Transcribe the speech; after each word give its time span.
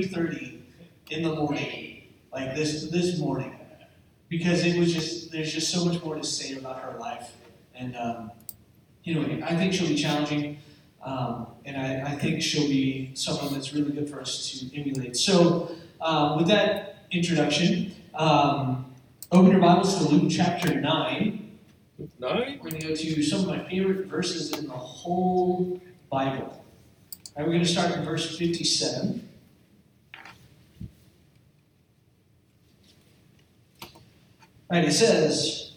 3.30 0.00 0.60
in 1.10 1.24
the 1.24 1.34
morning, 1.34 2.04
like 2.32 2.54
this 2.54 2.84
this 2.84 3.18
morning, 3.18 3.58
because 4.28 4.64
it 4.64 4.78
was 4.78 4.94
just, 4.94 5.32
there's 5.32 5.52
just 5.52 5.72
so 5.72 5.84
much 5.84 6.00
more 6.04 6.14
to 6.14 6.22
say 6.22 6.56
about 6.56 6.78
her 6.78 6.96
life. 7.00 7.32
And, 7.74 7.96
um, 7.96 8.30
know 9.04 9.22
I 9.44 9.56
think 9.56 9.72
she'll 9.72 9.88
be 9.88 9.96
challenging, 9.96 10.58
um, 11.02 11.48
and 11.64 11.76
I, 11.76 12.12
I 12.12 12.14
think 12.16 12.42
she'll 12.42 12.68
be 12.68 13.10
someone 13.14 13.52
that's 13.52 13.72
really 13.72 13.90
good 13.90 14.08
for 14.08 14.20
us 14.20 14.48
to 14.52 14.80
emulate. 14.80 15.16
So, 15.16 15.72
um, 16.00 16.36
with 16.36 16.46
that 16.46 17.06
introduction, 17.10 17.92
um, 18.14 18.94
open 19.32 19.50
your 19.50 19.60
Bibles 19.60 19.96
to 19.96 20.14
Luke 20.14 20.30
chapter 20.30 20.80
9. 20.80 21.50
Nine? 22.20 22.60
We're 22.62 22.70
going 22.70 22.82
to 22.82 22.86
go 22.86 22.94
to 22.94 23.22
some 23.24 23.40
of 23.40 23.46
my 23.48 23.68
favorite 23.68 24.06
verses 24.06 24.56
in 24.56 24.68
the 24.68 24.74
whole 24.74 25.80
Bible. 26.08 26.46
All 26.46 27.42
right, 27.42 27.46
we're 27.46 27.54
going 27.54 27.64
to 27.64 27.68
start 27.68 27.90
in 27.96 28.04
verse 28.04 28.38
57. 28.38 29.27
Right, 34.70 34.84
it 34.84 34.92
says, 34.92 35.72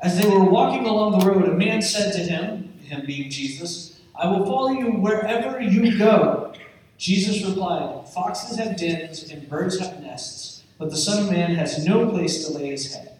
As 0.00 0.20
they 0.20 0.28
were 0.28 0.44
walking 0.44 0.86
along 0.86 1.18
the 1.18 1.26
road, 1.26 1.48
a 1.48 1.52
man 1.52 1.82
said 1.82 2.12
to 2.12 2.18
him, 2.20 2.72
him 2.84 3.06
being 3.06 3.30
Jesus, 3.30 4.00
I 4.14 4.28
will 4.28 4.44
follow 4.44 4.72
you 4.72 4.92
wherever 4.92 5.60
you 5.60 5.96
go. 5.98 6.52
Jesus 6.98 7.44
replied, 7.44 8.08
Foxes 8.08 8.58
have 8.58 8.76
dens 8.76 9.30
and 9.30 9.48
birds 9.48 9.78
have 9.78 10.00
nests, 10.00 10.64
but 10.78 10.90
the 10.90 10.96
Son 10.96 11.24
of 11.24 11.30
Man 11.30 11.54
has 11.54 11.86
no 11.86 12.10
place 12.10 12.46
to 12.46 12.52
lay 12.52 12.70
his 12.70 12.94
head. 12.94 13.18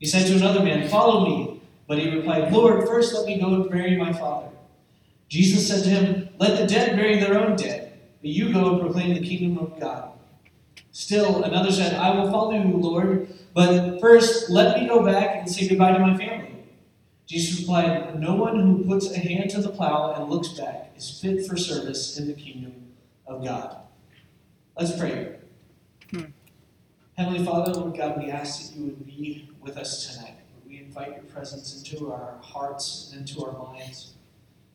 He 0.00 0.06
said 0.06 0.26
to 0.26 0.36
another 0.36 0.64
man, 0.64 0.88
Follow 0.88 1.26
me. 1.26 1.60
But 1.86 1.98
he 1.98 2.08
replied, 2.10 2.52
Lord, 2.52 2.86
first 2.86 3.14
let 3.14 3.26
me 3.26 3.38
go 3.38 3.54
and 3.54 3.70
bury 3.70 3.96
my 3.96 4.12
father. 4.12 4.48
Jesus 5.28 5.68
said 5.68 5.84
to 5.84 5.90
him, 5.90 6.28
Let 6.38 6.58
the 6.58 6.66
dead 6.66 6.96
bury 6.96 7.20
their 7.20 7.38
own 7.38 7.56
dead, 7.56 7.98
but 8.20 8.30
you 8.30 8.52
go 8.52 8.72
and 8.72 8.80
proclaim 8.80 9.14
the 9.14 9.26
kingdom 9.26 9.58
of 9.58 9.78
God. 9.78 10.10
Still, 10.94 11.42
another 11.42 11.72
said, 11.72 11.94
I 11.94 12.14
will 12.14 12.30
follow 12.30 12.52
you, 12.52 12.76
Lord, 12.76 13.28
but 13.52 14.00
first 14.00 14.48
let 14.48 14.80
me 14.80 14.86
go 14.86 15.04
back 15.04 15.34
and 15.34 15.50
say 15.50 15.66
goodbye 15.66 15.90
to 15.90 15.98
my 15.98 16.16
family. 16.16 16.54
Jesus 17.26 17.58
replied, 17.58 18.20
No 18.20 18.36
one 18.36 18.60
who 18.60 18.84
puts 18.84 19.10
a 19.10 19.18
hand 19.18 19.50
to 19.50 19.60
the 19.60 19.70
plow 19.70 20.14
and 20.14 20.30
looks 20.30 20.50
back 20.50 20.92
is 20.96 21.18
fit 21.20 21.48
for 21.48 21.56
service 21.56 22.16
in 22.16 22.28
the 22.28 22.32
kingdom 22.32 22.92
of 23.26 23.42
God. 23.42 23.76
Let's 24.78 24.96
pray. 24.96 25.34
Hmm. 26.12 26.26
Heavenly 27.18 27.44
Father, 27.44 27.72
Lord 27.72 27.96
God, 27.96 28.16
we 28.16 28.30
ask 28.30 28.70
that 28.70 28.78
you 28.78 28.84
would 28.84 29.04
be 29.04 29.50
with 29.60 29.76
us 29.76 30.14
tonight. 30.14 30.36
We 30.64 30.78
invite 30.78 31.08
your 31.08 31.24
presence 31.24 31.76
into 31.76 32.12
our 32.12 32.38
hearts 32.40 33.10
and 33.10 33.28
into 33.28 33.44
our 33.44 33.74
minds. 33.74 34.14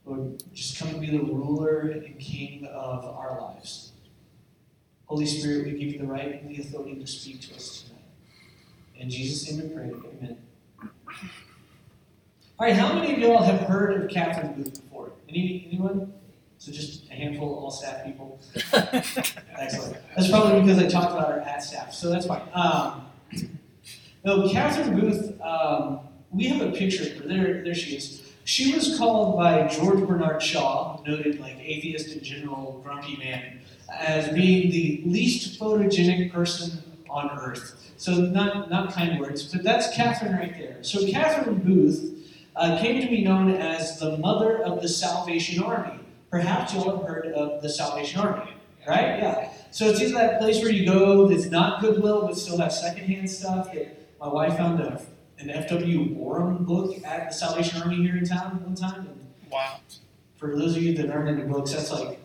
Lord, 0.05 0.43
just 0.53 0.77
come 0.77 0.89
and 0.89 0.99
be 0.99 1.11
the 1.11 1.23
ruler 1.23 1.91
and 1.91 2.19
king 2.19 2.65
of 2.65 3.05
our 3.05 3.39
lives. 3.39 3.93
Holy 5.09 5.25
Spirit, 5.25 5.65
we 5.65 5.71
give 5.71 5.91
you 5.91 5.97
the 5.97 6.05
right 6.05 6.39
and 6.39 6.55
the 6.55 6.61
authority 6.61 6.95
to 6.95 7.07
speak 7.07 7.41
to 7.41 7.55
us 7.55 7.81
tonight. 7.81 8.03
In 8.95 9.09
Jesus' 9.09 9.51
name 9.51 9.67
we 9.67 9.75
pray. 9.75 9.85
Amen. 9.85 10.37
All 12.59 12.67
right, 12.67 12.75
how 12.75 12.93
many 12.93 13.13
of 13.13 13.19
y'all 13.19 13.41
have 13.41 13.61
heard 13.61 14.03
of 14.03 14.09
Catherine 14.11 14.53
Booth 14.53 14.83
before? 14.83 15.11
Any, 15.27 15.67
anyone? 15.71 16.13
So 16.59 16.71
just 16.71 17.09
a 17.09 17.13
handful 17.15 17.57
of 17.57 17.63
all 17.63 17.71
staff 17.71 18.05
people. 18.05 18.39
Excellent. 19.57 19.97
That's 20.15 20.29
probably 20.29 20.61
because 20.61 20.77
I 20.77 20.87
talked 20.87 21.13
about 21.13 21.31
her 21.31 21.39
at 21.39 21.63
staff, 21.63 21.91
so 21.91 22.11
that's 22.11 22.27
fine. 22.27 22.43
Um, 22.53 23.07
no, 24.23 24.47
Catherine 24.49 24.99
Booth, 24.99 25.41
um, 25.41 26.01
we 26.29 26.45
have 26.49 26.61
a 26.61 26.71
picture 26.71 27.03
of 27.03 27.17
her. 27.17 27.27
There, 27.27 27.63
there 27.63 27.73
she 27.73 27.95
is. 27.95 28.28
She 28.49 28.73
was 28.73 28.97
called 28.97 29.37
by 29.37 29.67
George 29.67 30.07
Bernard 30.07 30.41
Shaw, 30.41 30.99
noted 31.05 31.39
like 31.39 31.59
atheist 31.59 32.13
and 32.13 32.23
general 32.23 32.81
grumpy 32.83 33.15
man, 33.17 33.59
as 33.95 34.33
being 34.33 34.71
the 34.71 35.03
least 35.05 35.59
photogenic 35.59 36.33
person 36.33 36.81
on 37.07 37.29
earth. 37.39 37.93
So 37.97 38.13
not 38.13 38.71
not 38.71 38.91
kind 38.91 39.19
words, 39.19 39.43
but 39.43 39.61
that's 39.61 39.95
Catherine 39.95 40.35
right 40.35 40.51
there. 40.57 40.77
So 40.81 41.05
Catherine 41.05 41.59
Booth 41.59 42.27
uh, 42.55 42.79
came 42.79 42.99
to 42.99 43.07
be 43.07 43.23
known 43.23 43.51
as 43.51 43.99
the 43.99 44.17
mother 44.17 44.63
of 44.63 44.81
the 44.81 44.89
Salvation 44.89 45.61
Army. 45.61 45.99
Perhaps 46.31 46.73
you'll 46.73 46.97
have 46.97 47.07
heard 47.07 47.27
of 47.27 47.61
the 47.61 47.69
Salvation 47.69 48.19
Army, 48.19 48.51
right? 48.87 49.19
Yeah. 49.19 49.53
So 49.69 49.85
it's 49.85 50.01
either 50.01 50.15
that 50.15 50.39
place 50.39 50.59
where 50.63 50.71
you 50.71 50.87
go 50.87 51.27
that's 51.27 51.51
not 51.51 51.81
Goodwill 51.81 52.25
but 52.25 52.35
still 52.35 52.57
has 52.57 52.81
secondhand 52.81 53.29
stuff. 53.29 53.71
That 53.73 53.95
my 54.19 54.27
wife 54.27 54.57
found 54.57 54.79
a, 54.79 54.99
an 55.39 55.49
F.W. 55.49 56.15
Boreham 56.15 56.65
book 56.65 56.95
at 57.05 57.29
the 57.29 57.33
Salvation 57.33 57.81
Army 57.81 57.97
here 57.97 58.17
in 58.17 58.25
town 58.25 58.61
one 58.63 58.75
time. 58.75 59.07
And 59.07 59.25
Wow. 59.51 59.79
for 60.37 60.55
those 60.55 60.75
of 60.75 60.83
you 60.83 60.93
that 60.97 61.09
aren't 61.09 61.29
into 61.29 61.45
books, 61.45 61.73
that's 61.73 61.91
like 61.91 62.19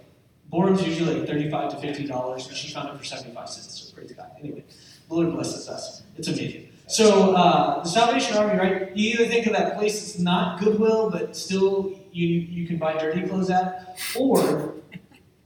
Boreham's 0.50 0.86
usually 0.86 1.14
like 1.18 1.26
thirty-five 1.28 1.70
to 1.72 1.76
fifty 1.78 2.06
dollars, 2.06 2.46
and 2.48 2.56
she 2.56 2.72
found 2.72 2.88
it 2.90 2.98
for 2.98 3.04
seventy-five 3.04 3.48
cents. 3.48 3.80
So 3.80 3.94
praise 3.94 4.12
God. 4.12 4.30
Anyway, 4.38 4.64
the 5.08 5.14
Lord 5.14 5.32
blesses 5.32 5.68
us. 5.68 6.02
It's 6.16 6.28
amazing. 6.28 6.68
So 6.86 7.34
uh, 7.34 7.82
the 7.82 7.88
Salvation 7.88 8.36
Army, 8.36 8.58
right? 8.58 8.94
You 8.96 9.14
either 9.14 9.26
think 9.26 9.46
of 9.46 9.54
that 9.54 9.78
place 9.78 9.98
that's 10.00 10.18
not 10.18 10.60
Goodwill, 10.60 11.10
but 11.10 11.34
still 11.36 11.98
you 12.12 12.26
you 12.28 12.66
can 12.66 12.76
buy 12.76 12.92
dirty 12.98 13.26
clothes 13.26 13.48
at, 13.50 13.98
or 14.16 14.74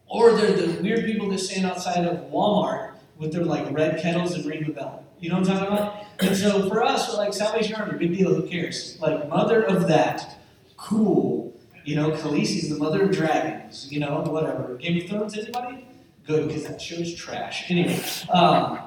or 0.09 0.33
they're 0.33 0.53
the 0.53 0.83
weird 0.83 1.05
people 1.05 1.29
that 1.31 1.39
stand 1.39 1.65
outside 1.65 2.05
of 2.05 2.31
Walmart 2.31 2.93
with 3.19 3.33
their 3.33 3.45
like 3.45 3.71
red 3.71 4.01
kettles 4.03 4.35
and 4.35 4.45
ring 4.47 4.65
the 4.67 4.73
bell. 4.73 5.05
You 5.21 5.31
know 5.31 5.41
what 5.41 5.49
I'm 5.49 5.59
talking 5.59 5.73
about? 5.73 6.05
And 6.21 6.37
so 6.37 6.69
for 6.69 6.83
us, 6.83 7.09
we're 7.09 7.17
like 7.17 7.33
Salvation 7.33 7.75
Army, 7.75 7.99
big 7.99 8.17
deal. 8.17 8.35
Who 8.35 8.49
cares? 8.49 8.99
Like 9.01 9.29
mother 9.29 9.63
of 9.63 9.89
that, 9.89 10.39
cool. 10.77 11.55
You 11.85 11.97
know, 11.97 12.11
Khaleesi's 12.11 12.69
the 12.69 12.77
mother 12.77 13.03
of 13.03 13.13
dragons. 13.13 13.91
You 13.91 14.01
know, 14.01 14.21
whatever. 14.23 14.77
Game 14.77 15.03
of 15.03 15.09
Thrones, 15.09 15.37
anybody? 15.37 15.87
Good, 16.27 16.49
because 16.49 16.67
that 16.67 16.81
show's 16.81 17.15
trash. 17.15 17.71
Anyway, 17.71 18.01
um, 18.31 18.81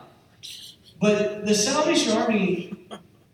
but 0.99 1.45
the 1.45 1.55
Salvation 1.55 2.15
Army, 2.15 2.87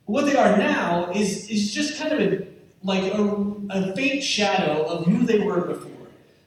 what 0.05 0.25
they 0.25 0.35
are 0.35 0.57
now 0.57 1.11
is 1.11 1.49
is 1.49 1.73
just 1.73 1.99
kind 1.99 2.13
of 2.13 2.19
a, 2.21 2.47
like 2.83 3.13
a, 3.13 3.53
a 3.69 3.95
faint 3.95 4.23
shadow 4.23 4.83
of 4.83 5.05
who 5.05 5.25
they 5.25 5.39
were 5.39 5.61
before. 5.61 5.91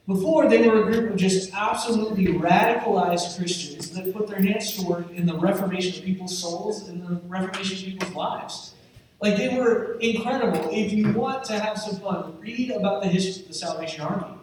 Before, 0.06 0.48
they 0.48 0.66
were 0.66 0.88
a 0.88 0.92
group 0.92 1.10
of 1.10 1.16
just 1.16 1.52
absolutely 1.54 2.26
radicalized 2.26 3.36
Christians 3.38 3.79
that 3.94 4.14
put 4.14 4.26
their 4.26 4.40
hands 4.40 4.76
to 4.76 4.86
work 4.86 5.10
in 5.10 5.26
the 5.26 5.38
reformation 5.38 5.98
of 5.98 6.04
people's 6.04 6.36
souls 6.36 6.88
and 6.88 7.02
the 7.02 7.20
reformation 7.28 7.92
of 7.92 7.98
people's 7.98 8.14
lives. 8.14 8.74
Like 9.20 9.36
they 9.36 9.56
were 9.56 9.98
incredible. 10.00 10.68
If 10.72 10.92
you 10.92 11.12
want 11.12 11.44
to 11.44 11.58
have 11.58 11.78
some 11.78 12.00
fun, 12.00 12.38
read 12.40 12.70
about 12.70 13.02
the 13.02 13.08
history 13.08 13.42
of 13.42 13.48
the 13.48 13.54
Salvation 13.54 14.02
Army, 14.02 14.38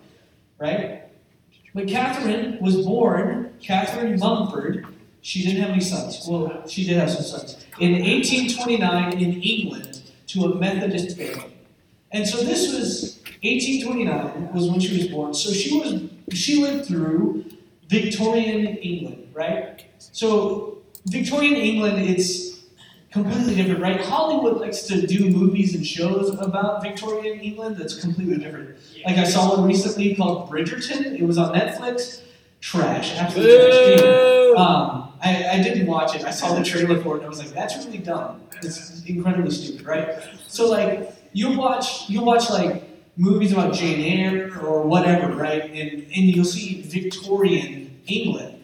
right? 0.59 1.03
But 1.73 1.87
Catherine 1.87 2.59
was 2.61 2.85
born, 2.85 3.53
Catherine 3.61 4.19
Mumford. 4.19 4.85
She 5.21 5.43
didn't 5.43 5.61
have 5.61 5.71
any 5.71 5.81
sons. 5.81 6.25
Well, 6.27 6.67
she 6.67 6.85
did 6.85 6.97
have 6.97 7.09
some 7.09 7.23
sons. 7.23 7.65
In 7.79 7.93
1829 7.93 9.13
in 9.13 9.41
England 9.41 10.01
to 10.27 10.45
a 10.45 10.55
Methodist 10.55 11.17
family. 11.17 11.53
And 12.11 12.27
so 12.27 12.43
this 12.43 12.73
was 12.73 13.19
1829 13.43 14.53
was 14.53 14.69
when 14.69 14.79
she 14.79 14.97
was 14.97 15.07
born. 15.07 15.33
So 15.33 15.51
she 15.51 15.77
was 15.77 16.03
she 16.33 16.61
lived 16.61 16.85
through 16.85 17.45
Victorian 17.87 18.77
England, 18.77 19.26
right? 19.37 19.85
So 19.99 20.79
Victorian 21.05 21.55
England, 21.55 21.99
it's 21.99 22.63
completely 23.11 23.55
different, 23.55 23.81
right? 23.81 24.01
Hollywood 24.01 24.57
likes 24.57 24.81
to 24.83 25.05
do 25.07 25.29
movies 25.29 25.75
and 25.75 25.85
shows 25.85 26.29
about 26.39 26.83
Victorian 26.83 27.39
England 27.39 27.77
that's 27.77 27.95
completely 27.99 28.37
different. 28.37 28.77
Like 29.05 29.17
I 29.17 29.23
saw 29.23 29.55
one 29.55 29.65
recently 29.67 30.15
called 30.15 30.49
Bridgerton. 30.49 31.17
It 31.17 31.23
was 31.23 31.37
on 31.37 31.53
Netflix. 31.53 32.23
Trash, 32.59 33.15
absolute 33.15 33.99
trash. 33.99 34.57
Um, 34.57 35.13
I, 35.21 35.59
I 35.59 35.63
didn't 35.63 35.85
watch 35.85 36.15
it. 36.15 36.23
I 36.25 36.31
saw 36.31 36.55
the 36.55 36.63
trailer 36.63 37.01
for 37.01 37.15
it 37.15 37.17
and 37.17 37.25
I 37.25 37.29
was 37.29 37.39
like, 37.39 37.49
that's 37.49 37.77
really 37.85 37.99
dumb. 37.99 38.41
It's 38.63 39.03
incredibly 39.05 39.51
stupid, 39.51 39.85
right? 39.85 40.23
So 40.47 40.67
like 40.69 41.13
you 41.33 41.55
watch 41.57 42.09
you 42.09 42.23
watch 42.23 42.49
like 42.49 42.83
movies 43.15 43.51
about 43.51 43.73
Jane 43.73 44.01
Eyre 44.01 44.59
or 44.59 44.83
whatever, 44.83 45.33
right? 45.35 45.63
And 45.63 46.03
and 46.03 46.23
you'll 46.35 46.45
see 46.45 46.81
Victorian 46.81 48.01
England. 48.07 48.56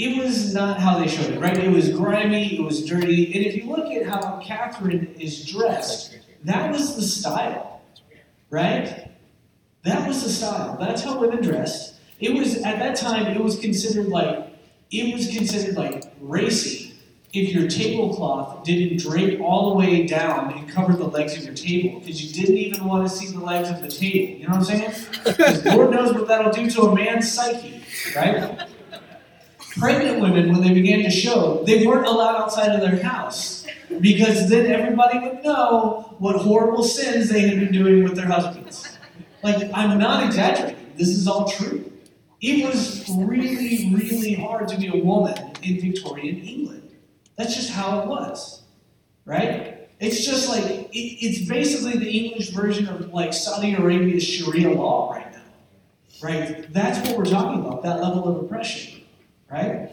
It 0.00 0.16
was 0.16 0.54
not 0.54 0.80
how 0.80 0.98
they 0.98 1.08
showed 1.08 1.30
it, 1.30 1.38
right? 1.38 1.58
It 1.58 1.70
was 1.70 1.90
grimy, 1.90 2.56
it 2.56 2.62
was 2.62 2.86
dirty, 2.86 3.34
and 3.34 3.44
if 3.44 3.54
you 3.54 3.64
look 3.64 3.92
at 3.92 4.06
how 4.06 4.40
Catherine 4.42 5.14
is 5.20 5.44
dressed, 5.44 6.18
that 6.44 6.72
was 6.72 6.96
the 6.96 7.02
style, 7.02 7.82
right? 8.48 9.10
That 9.82 10.08
was 10.08 10.22
the 10.22 10.30
style. 10.30 10.78
That's 10.80 11.02
how 11.02 11.20
women 11.20 11.42
dressed. 11.42 11.96
It 12.18 12.32
was 12.32 12.56
at 12.62 12.78
that 12.78 12.96
time. 12.96 13.26
It 13.26 13.44
was 13.44 13.58
considered 13.58 14.08
like 14.08 14.48
it 14.90 15.14
was 15.14 15.28
considered 15.36 15.76
like 15.76 16.04
racy 16.22 16.94
if 17.34 17.52
your 17.52 17.68
tablecloth 17.68 18.64
didn't 18.64 19.00
drape 19.00 19.38
all 19.42 19.68
the 19.68 19.76
way 19.76 20.06
down 20.06 20.54
and 20.54 20.66
cover 20.70 20.94
the 20.94 21.04
legs 21.04 21.36
of 21.36 21.44
your 21.44 21.52
table 21.52 22.00
because 22.00 22.24
you 22.24 22.32
didn't 22.32 22.56
even 22.56 22.86
want 22.86 23.06
to 23.06 23.14
see 23.14 23.30
the 23.30 23.38
legs 23.38 23.68
of 23.68 23.82
the 23.82 23.88
table. 23.88 24.40
You 24.40 24.48
know 24.48 24.56
what 24.56 24.70
I'm 24.70 24.92
saying? 25.34 25.76
Lord 25.76 25.90
knows 25.90 26.14
what 26.14 26.26
that'll 26.26 26.52
do 26.52 26.70
to 26.70 26.82
a 26.84 26.94
man's 26.94 27.30
psyche, 27.30 27.82
right? 28.16 28.66
Pregnant 29.80 30.20
women, 30.20 30.52
when 30.52 30.60
they 30.60 30.74
began 30.74 31.02
to 31.04 31.10
show, 31.10 31.64
they 31.64 31.86
weren't 31.86 32.06
allowed 32.06 32.36
outside 32.36 32.70
of 32.74 32.80
their 32.82 33.02
house 33.02 33.66
because 34.00 34.48
then 34.48 34.70
everybody 34.70 35.18
would 35.18 35.42
know 35.42 36.14
what 36.18 36.36
horrible 36.36 36.82
sins 36.82 37.30
they 37.30 37.40
had 37.48 37.58
been 37.58 37.72
doing 37.72 38.04
with 38.04 38.14
their 38.14 38.26
husbands. 38.26 38.98
Like, 39.42 39.70
I'm 39.72 39.98
not 39.98 40.24
exaggerating. 40.26 40.92
This 40.96 41.08
is 41.08 41.26
all 41.26 41.48
true. 41.48 41.90
it 42.42 42.66
was 42.66 43.08
really, 43.16 43.90
really 43.94 44.34
hard 44.34 44.68
to 44.68 44.78
be 44.78 44.88
a 44.88 45.02
woman 45.02 45.36
in 45.62 45.80
Victorian 45.80 46.36
England. 46.38 46.90
That's 47.36 47.54
just 47.54 47.70
how 47.70 48.00
it 48.00 48.06
was, 48.06 48.62
right? 49.24 49.88
It's 49.98 50.24
just 50.24 50.48
like, 50.48 50.64
it, 50.64 50.88
it's 50.94 51.48
basically 51.48 51.98
the 51.98 52.10
English 52.10 52.50
version 52.50 52.86
of 52.88 53.12
like 53.14 53.32
Saudi 53.32 53.74
Arabia's 53.74 54.24
Sharia 54.24 54.70
law 54.70 55.12
right 55.12 55.32
now, 55.32 55.42
right? 56.22 56.72
That's 56.72 57.06
what 57.08 57.18
we're 57.18 57.24
talking 57.24 57.64
about, 57.64 57.82
that 57.82 58.00
level 58.00 58.28
of 58.28 58.44
oppression, 58.44 58.99
right? 59.50 59.90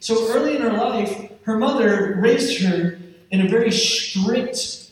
So 0.00 0.32
early 0.32 0.56
in 0.56 0.62
her 0.62 0.72
life, 0.72 1.30
her 1.42 1.58
mother 1.58 2.16
raised 2.20 2.62
her 2.62 2.98
in 3.30 3.40
a 3.44 3.48
very 3.48 3.70
strict, 3.70 4.90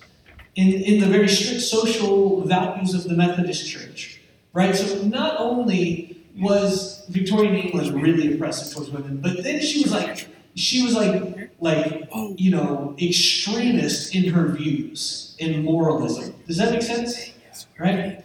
in, 0.57 0.73
in 0.73 1.01
the 1.01 1.07
very 1.07 1.29
strict 1.29 1.63
social 1.63 2.43
values 2.43 2.95
of 2.95 3.05
the 3.05 3.15
Methodist 3.15 3.69
Church. 3.69 4.21
Right? 4.53 4.75
So 4.75 5.03
not 5.03 5.37
only 5.39 6.25
was 6.39 7.07
Victorian 7.09 7.55
England 7.55 8.03
really 8.03 8.35
oppressive 8.35 8.75
towards 8.75 8.91
women, 8.91 9.19
but 9.19 9.43
then 9.43 9.61
she 9.61 9.83
was 9.83 9.93
like 9.93 10.29
she 10.55 10.83
was 10.83 10.95
like 10.95 11.51
like 11.61 12.09
you 12.37 12.51
know 12.51 12.97
extremist 13.01 14.15
in 14.15 14.33
her 14.33 14.49
views 14.49 15.37
in 15.39 15.63
moralism. 15.65 16.35
Does 16.47 16.59
that 16.59 16.73
make 16.73 16.83
sense? 16.83 17.33
Right? 17.79 18.25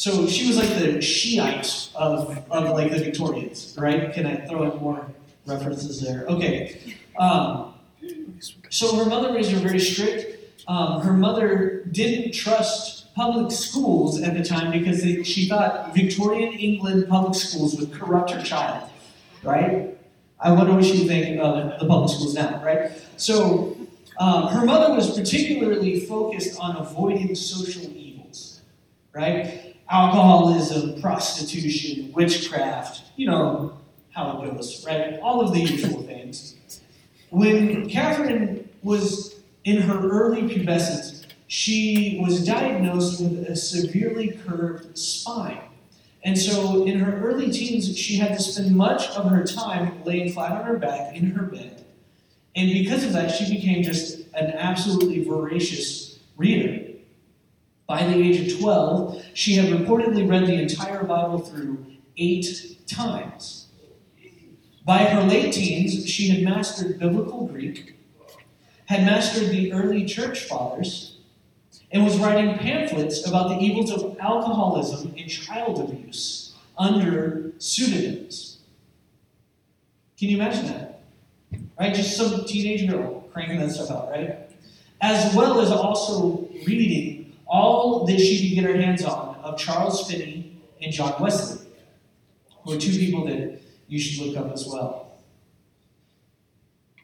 So 0.00 0.26
she 0.26 0.46
was 0.46 0.56
like 0.56 0.70
the 0.78 1.02
Shiite 1.02 1.90
of, 1.94 2.42
of 2.50 2.70
like 2.70 2.90
the 2.90 3.00
Victorians, 3.00 3.76
right? 3.78 4.10
Can 4.14 4.24
I 4.24 4.36
throw 4.46 4.62
in 4.62 4.78
more 4.80 5.06
references 5.44 6.00
there? 6.00 6.24
Okay. 6.26 6.96
Um, 7.18 7.74
so 8.70 8.96
her 8.96 9.04
mother 9.04 9.34
raised 9.34 9.52
her 9.52 9.58
very 9.58 9.78
strict. 9.78 10.62
Um, 10.68 11.02
her 11.02 11.12
mother 11.12 11.84
didn't 11.90 12.32
trust 12.32 13.14
public 13.14 13.52
schools 13.52 14.22
at 14.22 14.32
the 14.32 14.42
time 14.42 14.70
because 14.70 15.02
they, 15.02 15.22
she 15.22 15.46
thought 15.46 15.94
Victorian 15.94 16.54
England 16.54 17.06
public 17.06 17.34
schools 17.34 17.78
would 17.78 17.92
corrupt 17.92 18.30
her 18.30 18.42
child, 18.42 18.88
right? 19.42 19.98
I 20.40 20.50
wonder 20.52 20.72
what 20.72 20.86
she'd 20.86 21.08
think 21.08 21.38
of 21.40 21.78
the 21.78 21.86
public 21.86 22.10
schools 22.10 22.34
now, 22.34 22.64
right? 22.64 22.90
So 23.18 23.76
um, 24.18 24.48
her 24.48 24.64
mother 24.64 24.94
was 24.94 25.14
particularly 25.14 26.00
focused 26.00 26.58
on 26.58 26.76
avoiding 26.76 27.34
social 27.34 27.84
evils, 27.94 28.62
right? 29.12 29.69
Alcoholism, 29.90 31.00
prostitution, 31.00 32.12
witchcraft, 32.12 33.02
you 33.16 33.26
know 33.26 33.76
how 34.10 34.42
it 34.42 34.56
goes, 34.56 34.84
right? 34.86 35.18
All 35.20 35.40
of 35.40 35.52
the 35.52 35.60
usual 35.60 36.02
things. 36.02 36.56
When 37.30 37.88
Catherine 37.88 38.68
was 38.82 39.40
in 39.64 39.82
her 39.82 40.08
early 40.08 40.42
pubescence, 40.42 41.26
she 41.48 42.20
was 42.22 42.46
diagnosed 42.46 43.20
with 43.20 43.48
a 43.48 43.56
severely 43.56 44.38
curved 44.46 44.96
spine. 44.96 45.60
And 46.22 46.38
so 46.38 46.84
in 46.84 47.00
her 47.00 47.20
early 47.20 47.50
teens, 47.50 47.96
she 47.96 48.16
had 48.16 48.36
to 48.36 48.42
spend 48.42 48.76
much 48.76 49.08
of 49.10 49.28
her 49.30 49.42
time 49.44 50.04
laying 50.04 50.32
flat 50.32 50.52
on 50.52 50.64
her 50.66 50.76
back 50.76 51.16
in 51.16 51.30
her 51.32 51.46
bed. 51.46 51.84
And 52.54 52.70
because 52.72 53.04
of 53.04 53.12
that, 53.14 53.30
she 53.30 53.56
became 53.56 53.82
just 53.82 54.20
an 54.34 54.52
absolutely 54.52 55.24
voracious 55.24 56.18
reader. 56.36 56.89
By 57.90 58.06
the 58.06 58.14
age 58.14 58.52
of 58.52 58.60
12, 58.60 59.20
she 59.34 59.54
had 59.54 59.66
reportedly 59.66 60.30
read 60.30 60.46
the 60.46 60.54
entire 60.54 61.02
Bible 61.02 61.40
through 61.40 61.84
eight 62.16 62.78
times. 62.86 63.66
By 64.84 64.98
her 64.98 65.24
late 65.24 65.52
teens, 65.52 66.08
she 66.08 66.28
had 66.28 66.44
mastered 66.44 67.00
biblical 67.00 67.48
Greek, 67.48 67.96
had 68.86 69.04
mastered 69.04 69.50
the 69.50 69.72
early 69.72 70.04
church 70.04 70.44
fathers, 70.44 71.18
and 71.90 72.04
was 72.04 72.16
writing 72.16 72.56
pamphlets 72.58 73.26
about 73.26 73.48
the 73.48 73.56
evils 73.58 73.90
of 73.90 74.16
alcoholism 74.20 75.12
and 75.18 75.28
child 75.28 75.80
abuse 75.80 76.54
under 76.78 77.50
pseudonyms. 77.58 78.58
Can 80.16 80.28
you 80.28 80.36
imagine 80.36 80.66
that? 80.66 81.00
Right? 81.76 81.92
Just 81.92 82.16
some 82.16 82.44
teenage 82.44 82.88
girl 82.88 83.22
cranking 83.32 83.58
that 83.58 83.72
stuff 83.72 83.90
out, 83.90 84.10
right? 84.12 84.48
As 85.00 85.34
well 85.34 85.60
as 85.60 85.72
also 85.72 86.48
reading 86.64 87.19
all 87.50 88.06
that 88.06 88.18
she 88.18 88.48
could 88.48 88.54
get 88.54 88.64
her 88.64 88.80
hands 88.80 89.04
on 89.04 89.34
of 89.42 89.58
Charles 89.58 90.08
Finney 90.10 90.62
and 90.80 90.92
John 90.92 91.20
Wesley, 91.20 91.66
who 92.64 92.74
are 92.74 92.78
two 92.78 92.96
people 92.96 93.26
that 93.26 93.60
you 93.88 93.98
should 93.98 94.24
look 94.24 94.36
up 94.36 94.52
as 94.52 94.66
well. 94.66 95.18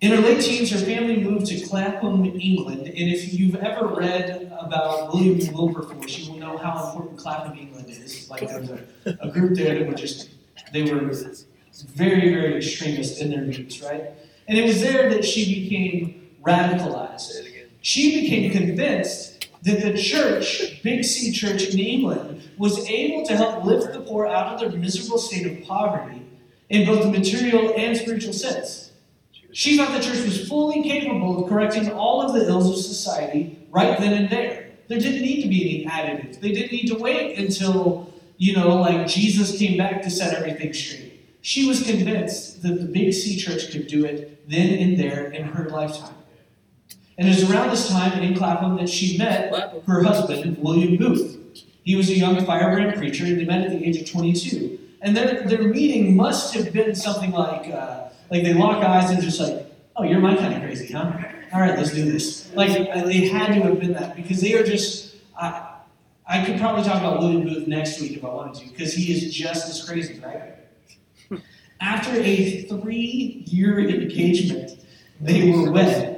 In 0.01 0.13
her 0.13 0.19
late 0.19 0.41
teens, 0.41 0.71
her 0.71 0.79
family 0.79 1.17
moved 1.17 1.47
to 1.47 1.61
Clapham, 1.61 2.25
England, 2.39 2.87
and 2.87 2.97
if 2.97 3.35
you've 3.35 3.57
ever 3.57 3.87
read 3.89 4.53
about 4.59 5.13
William 5.13 5.39
Wilberforce, 5.55 6.19
you 6.19 6.33
will 6.33 6.39
know 6.39 6.59
how 6.59 6.87
important 6.87 7.19
Clapham, 7.19 7.59
England 7.59 7.89
is. 7.89 8.31
Like 8.31 8.47
there 8.47 8.61
was 8.61 8.71
a, 8.71 8.85
a 9.21 9.31
group 9.31 9.57
there 9.57 9.79
that 9.79 9.89
were 9.89 9.95
just, 9.95 10.29
they 10.73 10.83
were 10.83 11.13
very, 11.95 12.31
very 12.35 12.57
extremist 12.59 13.21
in 13.21 13.31
their 13.31 13.45
views, 13.45 13.83
right? 13.83 14.11
And 14.47 14.59
it 14.59 14.65
was 14.65 14.81
there 14.81 15.11
that 15.11 15.25
she 15.25 15.63
became 15.63 16.29
radicalized. 16.43 17.49
She 17.81 18.21
became 18.21 18.51
convinced 18.53 19.36
that 19.67 19.83
the 19.83 20.01
church, 20.01 20.81
Big 20.85 21.05
C 21.05 21.33
Church 21.33 21.65
in 21.65 21.81
England, 21.81 22.49
was 22.57 22.89
able 22.89 23.27
to 23.27 23.37
help 23.37 23.65
lift 23.65 23.93
the 23.93 24.01
poor 24.01 24.25
out 24.27 24.55
of 24.55 24.61
their 24.61 24.79
miserable 24.79 25.19
state 25.19 25.45
of 25.45 25.67
poverty 25.67 26.23
in 26.71 26.87
both 26.87 27.03
the 27.03 27.11
material 27.11 27.75
and 27.77 27.97
spiritual 27.97 28.33
sense. 28.33 28.93
She 29.53 29.77
thought 29.77 29.93
the 29.93 30.05
church 30.05 30.25
was 30.25 30.49
fully 30.49 30.83
capable 30.85 31.43
of 31.43 31.49
correcting 31.49 31.91
all 31.91 32.23
of 32.23 32.33
the 32.33 32.47
ills 32.47 32.71
of 32.71 32.77
society 32.77 33.59
right 33.71 33.99
then 33.99 34.13
and 34.13 34.31
there. 34.31 34.71
There 34.87 35.01
didn't 35.01 35.23
need 35.23 35.43
to 35.43 35.49
be 35.49 35.85
any 35.85 35.91
additives. 35.91 36.41
They 36.41 36.53
didn't 36.53 36.71
need 36.73 36.87
to 36.89 36.95
wait 36.95 37.37
until, 37.37 38.13
you 38.37 38.55
know, 38.55 38.77
like 38.77 39.09
Jesus 39.09 39.59
came 39.59 39.77
back 39.77 40.01
to 40.03 40.11
set 40.11 40.33
everything 40.33 40.73
straight. 40.75 41.25
She 41.41 41.67
was 41.67 41.83
convinced 41.83 42.63
that 42.63 42.81
the 42.81 42.87
Big 42.87 43.13
C 43.13 43.37
church 43.37 43.73
could 43.73 43.89
do 43.89 44.05
it 44.05 44.49
then 44.49 44.79
and 44.79 44.99
there 44.99 45.31
in 45.33 45.45
her 45.45 45.69
lifetime. 45.69 46.15
And 47.19 47.29
it 47.29 47.31
was 47.31 47.51
around 47.51 47.71
this 47.71 47.89
time 47.89 48.23
in 48.23 48.37
Clapham 48.37 48.77
that 48.77 48.89
she 48.89 49.17
met 49.17 49.53
her 49.87 50.03
husband, 50.03 50.59
William 50.59 50.97
Booth. 50.97 51.39
He 51.83 51.97
was 51.97 52.11
a 52.11 52.15
young 52.15 52.45
firebrand 52.45 52.97
preacher, 52.97 53.25
and 53.25 53.39
they 53.39 53.45
met 53.45 53.63
at 53.63 53.71
the 53.71 53.85
age 53.85 53.97
of 54.01 54.11
22. 54.11 54.79
And 55.01 55.17
their, 55.17 55.43
their 55.45 55.63
meeting 55.63 56.17
must 56.17 56.55
have 56.55 56.73
been 56.73 56.95
something 56.95 57.31
like, 57.31 57.73
uh, 57.73 58.09
like 58.31 58.43
they 58.43 58.53
lock 58.53 58.85
eyes 58.85 59.11
and 59.11 59.23
just 59.23 59.41
like, 59.41 59.73
oh, 59.95 60.03
you're 60.03 60.21
my 60.21 60.37
kind 60.37 60.55
of 60.55 60.63
crazy, 60.63 60.93
huh? 60.93 61.13
All 61.53 61.61
right, 61.61 61.77
let's 61.77 61.93
do 61.93 62.11
this. 62.11 62.53
Like 62.55 62.73
they 62.73 63.29
had 63.29 63.55
to 63.55 63.63
have 63.63 63.81
been 63.81 63.93
that 63.93 64.17
because 64.17 64.41
they 64.41 64.55
are 64.55 64.65
just. 64.65 65.15
I, 65.39 65.75
I 66.29 66.45
could 66.45 66.59
probably 66.59 66.83
talk 66.83 66.99
about 66.99 67.21
William 67.21 67.45
Booth 67.45 67.69
next 67.69 68.01
week 68.01 68.17
if 68.17 68.25
I 68.25 68.29
wanted 68.29 68.55
to 68.61 68.69
because 68.69 68.93
he 68.95 69.13
is 69.13 69.33
just 69.33 69.69
as 69.69 69.89
crazy, 69.89 70.21
right? 70.21 70.57
After 71.81 72.11
a 72.21 72.63
three-year 72.63 73.89
engagement, 73.89 74.73
they 75.21 75.51
were 75.53 75.71
wed, 75.71 76.16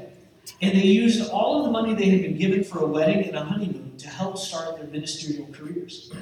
and 0.61 0.73
they 0.73 0.87
used 0.87 1.31
all 1.31 1.59
of 1.59 1.65
the 1.65 1.71
money 1.71 1.95
they 1.95 2.11
had 2.11 2.23
been 2.23 2.37
given 2.37 2.65
for 2.65 2.81
a 2.81 2.87
wedding 2.87 3.25
and 3.25 3.37
a 3.37 3.45
honeymoon 3.45 3.97
to 3.99 4.09
help 4.09 4.37
start 4.37 4.77
their 4.77 4.87
ministerial 4.87 5.47
careers. 5.53 6.13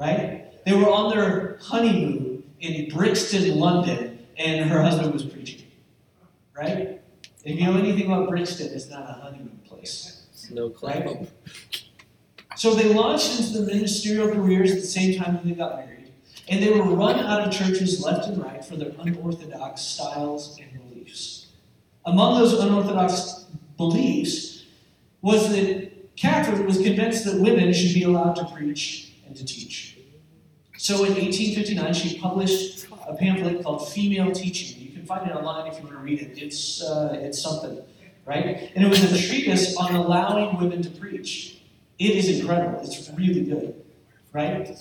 Right? 0.00 0.46
They 0.64 0.74
were 0.74 0.88
on 0.88 1.10
their 1.10 1.58
honeymoon 1.60 2.44
in 2.60 2.88
Brixton, 2.90 3.58
London, 3.58 4.26
and 4.36 4.68
her 4.68 4.82
husband 4.82 5.12
was 5.12 5.24
preaching. 5.24 5.66
Right? 6.56 7.00
If 7.44 7.58
you 7.58 7.66
know 7.66 7.76
anything 7.76 8.06
about 8.06 8.28
Brixton, 8.28 8.72
it's 8.72 8.88
not 8.88 9.08
a 9.10 9.14
honeymoon 9.14 9.60
place. 9.64 10.26
No 10.50 10.70
claim. 10.70 11.06
Right? 11.06 11.30
So 12.56 12.74
they 12.74 12.92
launched 12.92 13.40
into 13.40 13.58
the 13.58 13.66
ministerial 13.66 14.28
careers 14.28 14.70
at 14.70 14.80
the 14.80 14.86
same 14.86 15.18
time 15.18 15.34
that 15.34 15.44
they 15.44 15.52
got 15.52 15.76
married, 15.76 16.12
and 16.48 16.62
they 16.62 16.70
were 16.70 16.82
run 16.82 17.18
out 17.18 17.46
of 17.46 17.52
churches 17.52 18.04
left 18.04 18.28
and 18.28 18.42
right 18.42 18.64
for 18.64 18.76
their 18.76 18.92
unorthodox 18.98 19.80
styles 19.80 20.58
and 20.60 20.70
beliefs. 20.72 20.91
Among 22.04 22.40
those 22.40 22.58
unorthodox 22.58 23.46
beliefs 23.76 24.64
was 25.20 25.50
that 25.50 26.16
Catherine 26.16 26.66
was 26.66 26.78
convinced 26.78 27.24
that 27.24 27.40
women 27.40 27.72
should 27.72 27.94
be 27.94 28.02
allowed 28.02 28.34
to 28.34 28.44
preach 28.46 29.12
and 29.26 29.36
to 29.36 29.44
teach. 29.44 29.98
So 30.76 31.04
in 31.04 31.14
1859, 31.14 31.94
she 31.94 32.18
published 32.18 32.86
a 33.06 33.14
pamphlet 33.14 33.62
called 33.62 33.88
Female 33.88 34.32
Teaching 34.32 34.82
You 34.82 34.92
can 34.92 35.06
find 35.06 35.28
it 35.28 35.34
online 35.34 35.70
if 35.70 35.78
you 35.78 35.84
want 35.84 35.96
to 35.96 36.02
read 36.02 36.20
it. 36.20 36.42
It's, 36.42 36.82
uh, 36.82 37.18
it's 37.20 37.40
something, 37.40 37.80
right? 38.26 38.70
And 38.74 38.84
it 38.84 38.88
was 38.88 39.04
a 39.04 39.28
treatise 39.28 39.76
on 39.76 39.94
allowing 39.94 40.58
women 40.58 40.82
to 40.82 40.90
preach. 40.90 41.62
It 41.98 42.16
is 42.16 42.40
incredible. 42.40 42.80
It's 42.80 43.10
really 43.10 43.44
good, 43.44 43.80
right? 44.32 44.76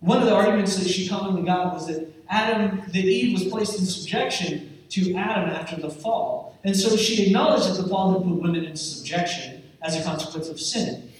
One 0.00 0.18
of 0.18 0.26
the 0.26 0.34
arguments 0.34 0.76
that 0.76 0.88
she 0.88 1.08
commonly 1.08 1.42
got 1.42 1.74
was 1.74 1.88
that 1.88 2.12
Adam, 2.28 2.82
that 2.86 2.96
Eve 2.96 3.32
was 3.32 3.50
placed 3.50 3.78
in 3.78 3.86
subjection 3.86 4.73
to 4.94 5.14
Adam 5.14 5.50
after 5.50 5.76
the 5.80 5.90
fall. 5.90 6.58
And 6.64 6.76
so 6.76 6.96
she 6.96 7.26
acknowledged 7.26 7.68
that 7.68 7.82
the 7.82 7.88
fall 7.88 8.12
had 8.12 8.22
put 8.22 8.42
women 8.42 8.64
into 8.64 8.76
subjection 8.78 9.62
as 9.82 9.98
a 9.98 10.02
consequence 10.02 10.48
of 10.48 10.58
sin. 10.60 11.10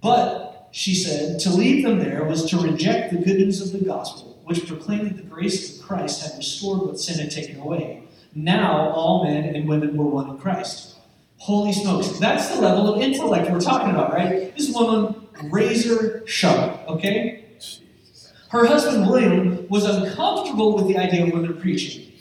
But, 0.00 0.68
she 0.72 0.94
said, 0.94 1.38
to 1.40 1.50
leave 1.50 1.84
them 1.84 1.98
there 1.98 2.24
was 2.24 2.48
to 2.50 2.58
reject 2.58 3.12
the 3.12 3.18
good 3.18 3.36
news 3.36 3.60
of 3.60 3.78
the 3.78 3.84
gospel 3.84 4.36
which 4.46 4.64
proclaimed 4.68 5.10
that 5.10 5.16
the 5.16 5.28
grace 5.28 5.76
of 5.76 5.84
Christ 5.84 6.22
had 6.22 6.38
restored 6.38 6.82
what 6.82 7.00
sin 7.00 7.18
had 7.18 7.32
taken 7.32 7.58
away. 7.58 8.04
Now 8.32 8.90
all 8.90 9.24
men 9.24 9.56
and 9.56 9.68
women 9.68 9.96
were 9.96 10.04
one 10.04 10.30
in 10.30 10.38
Christ. 10.38 10.94
Holy 11.38 11.72
smokes. 11.72 12.20
That's 12.20 12.48
the 12.50 12.60
level 12.60 12.94
of 12.94 13.02
intellect 13.02 13.50
we're 13.50 13.60
talking 13.60 13.90
about, 13.90 14.12
right? 14.12 14.56
This 14.56 14.72
woman, 14.72 15.26
razor 15.50 16.22
sharp, 16.28 16.88
okay? 16.88 17.44
Her 18.50 18.66
husband 18.66 19.10
William 19.10 19.66
was 19.68 19.84
uncomfortable 19.84 20.76
with 20.76 20.86
the 20.86 20.96
idea 20.96 21.26
of 21.26 21.32
women 21.32 21.60
preaching. 21.60 22.12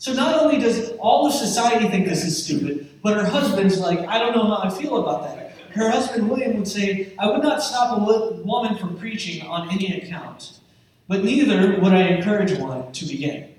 So 0.00 0.14
not 0.14 0.40
only 0.40 0.58
does 0.58 0.92
all 0.92 1.26
of 1.26 1.34
society 1.34 1.86
think 1.90 2.08
this 2.08 2.24
is 2.24 2.42
stupid, 2.42 2.88
but 3.02 3.18
her 3.18 3.24
husband's 3.24 3.78
like, 3.78 3.98
I 4.08 4.18
don't 4.18 4.34
know 4.34 4.46
how 4.46 4.62
I 4.62 4.70
feel 4.70 4.96
about 4.96 5.24
that. 5.24 5.52
Her 5.74 5.90
husband 5.90 6.30
William 6.30 6.56
would 6.56 6.66
say, 6.66 7.12
I 7.18 7.26
would 7.26 7.42
not 7.42 7.62
stop 7.62 7.98
a 7.98 8.42
woman 8.42 8.78
from 8.78 8.96
preaching 8.96 9.46
on 9.46 9.68
any 9.70 10.00
account, 10.00 10.58
but 11.06 11.22
neither 11.22 11.78
would 11.80 11.92
I 11.92 12.04
encourage 12.04 12.58
one 12.58 12.90
to 12.92 13.04
begin. 13.04 13.50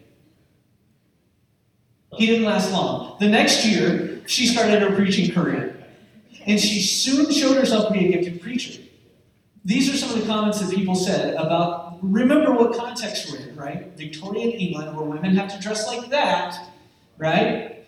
He 2.14 2.26
didn't 2.26 2.46
last 2.46 2.72
long. 2.72 3.18
The 3.20 3.30
next 3.30 3.64
year, 3.64 4.24
she 4.26 4.48
started 4.48 4.82
her 4.82 4.96
preaching 4.96 5.32
career, 5.32 5.86
and 6.48 6.60
she 6.60 6.82
soon 6.82 7.32
showed 7.32 7.56
herself 7.56 7.90
to 7.90 7.94
be 7.94 8.08
a 8.08 8.18
gifted 8.18 8.42
preacher. 8.42 8.82
These 9.64 9.94
are 9.94 9.96
some 9.96 10.10
of 10.10 10.20
the 10.20 10.26
comments 10.26 10.60
that 10.60 10.76
people 10.76 10.96
said 10.96 11.36
about, 11.36 11.81
remember 12.02 12.54
what 12.54 12.78
context 12.78 13.32
we're 13.32 13.40
in, 13.40 13.56
right? 13.56 13.92
Victorian 13.98 14.52
England, 14.52 14.96
where 14.96 15.06
women 15.06 15.36
have 15.36 15.54
to 15.54 15.62
dress 15.62 15.88
like 15.88 16.10
that, 16.10 16.58
right? 17.18 17.88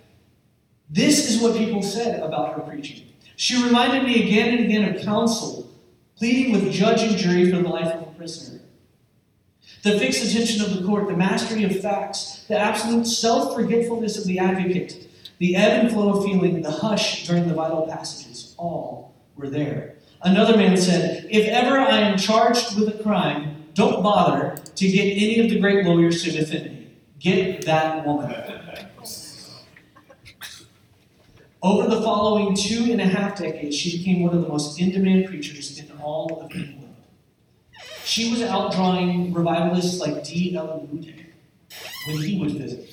This 0.90 1.30
is 1.30 1.42
what 1.42 1.58
people 1.58 1.82
said 1.82 2.22
about 2.22 2.56
her 2.56 2.62
preaching. 2.62 3.08
She 3.36 3.62
reminded 3.64 4.04
me 4.04 4.24
again 4.24 4.58
and 4.58 4.66
again 4.66 4.96
of 4.96 5.02
counsel, 5.02 5.72
pleading 6.18 6.54
with 6.54 6.72
judge 6.72 7.02
and 7.02 7.18
jury 7.18 7.50
for 7.50 7.58
the 7.58 7.68
life 7.68 7.94
of 7.94 8.02
a 8.02 8.12
prisoner. 8.12 8.62
The 9.82 9.98
fixed 10.00 10.24
attention 10.24 10.62
of 10.62 10.78
the 10.78 10.86
court, 10.86 11.08
the 11.08 11.18
mastery 11.18 11.64
of 11.64 11.82
facts, 11.82 12.46
the 12.48 12.58
absolute 12.58 13.06
self 13.06 13.56
forgetfulness 13.56 14.18
of 14.18 14.26
the 14.26 14.40
advocate, 14.40 15.10
the 15.40 15.56
ebb 15.56 15.84
and 15.84 15.92
flow 15.92 16.18
of 16.18 16.24
feeling, 16.24 16.62
the 16.62 16.72
hush 16.72 17.28
during 17.28 17.48
the 17.48 17.54
vital 17.54 17.88
passages, 17.88 18.56
all 18.58 19.14
were 19.36 19.50
there. 19.50 19.96
Another 20.22 20.56
man 20.56 20.78
said, 20.78 21.28
If 21.30 21.48
ever 21.48 21.78
I 21.78 22.00
am 22.00 22.18
charged 22.18 22.80
with 22.80 22.88
a 22.88 23.04
crime, 23.04 23.53
don't 23.74 24.04
bother 24.04 24.56
to 24.76 24.88
get 24.88 25.04
any 25.04 25.40
of 25.40 25.50
the 25.50 25.60
great 25.60 25.86
lawyers 25.86 26.24
to 26.24 26.32
defend 26.32 26.66
me. 26.66 26.88
Get 27.20 27.66
that 27.66 28.06
woman. 28.06 28.34
Over 31.62 31.90
the 31.90 32.02
following 32.02 32.56
two 32.56 32.92
and 32.92 33.00
a 33.00 33.06
half 33.06 33.38
decades, 33.38 33.76
she 33.78 33.98
became 33.98 34.22
one 34.22 34.36
of 34.36 34.42
the 34.42 34.50
most 34.50 34.80
in 34.80 34.92
demand 34.92 35.28
preachers 35.28 35.80
in 35.80 35.90
all 36.00 36.42
of 36.42 36.52
England. 36.52 36.96
She 38.04 38.30
was 38.30 38.42
outdrawing 38.42 39.34
revivalists 39.34 40.00
like 40.02 40.26
D.L. 40.26 40.88
Moody 40.92 41.26
when 42.06 42.18
he 42.18 42.38
would 42.38 42.52
visit. 42.52 42.90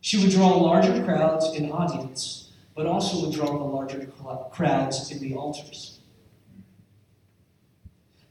She 0.00 0.22
would 0.22 0.30
draw 0.30 0.56
larger 0.56 1.04
crowds 1.04 1.52
in 1.56 1.72
audience, 1.72 2.52
but 2.76 2.86
also 2.86 3.26
would 3.26 3.34
draw 3.34 3.58
the 3.58 3.64
larger 3.64 4.12
crowds 4.52 5.10
in 5.10 5.18
the 5.18 5.34
altars. 5.34 5.95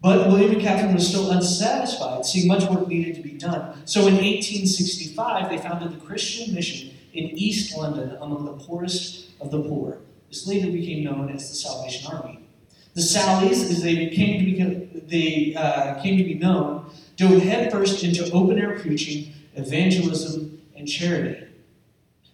But 0.06 0.28
William 0.28 0.52
and 0.52 0.62
Catherine 0.62 0.94
were 0.94 1.00
still 1.00 1.32
unsatisfied, 1.32 2.28
seeing 2.28 2.48
much 2.48 2.70
work 2.70 2.88
needed 2.88 3.16
to 3.16 3.24
be 3.24 3.32
done. 3.32 3.82
So 3.88 4.02
in 4.02 4.14
1865, 4.14 5.50
they 5.50 5.58
founded 5.58 6.00
the 6.00 6.06
Christian 6.06 6.54
Mission 6.54 6.96
in 7.14 7.32
East 7.36 7.76
London 7.76 8.16
among 8.22 8.46
the 8.46 8.52
poorest 8.52 9.32
of 9.42 9.50
the 9.50 9.64
poor. 9.64 9.98
This 10.30 10.46
later 10.46 10.72
became 10.72 11.04
known 11.04 11.32
as 11.32 11.50
the 11.50 11.56
Salvation 11.56 12.06
Army. 12.14 12.48
The 12.94 13.02
Sallies, 13.02 13.64
as 13.64 13.82
they 13.82 14.10
came 14.10 14.38
to 14.38 14.46
be, 14.46 15.02
they, 15.08 15.56
uh, 15.56 16.00
came 16.04 16.20
to 16.20 16.24
be 16.24 16.36
known, 16.36 16.86
dove 17.16 17.42
headfirst 17.42 18.04
into 18.04 18.32
open 18.32 18.60
air 18.60 18.78
preaching, 18.78 19.34
evangelism, 19.56 20.62
and 20.78 20.88
charity. 20.88 21.48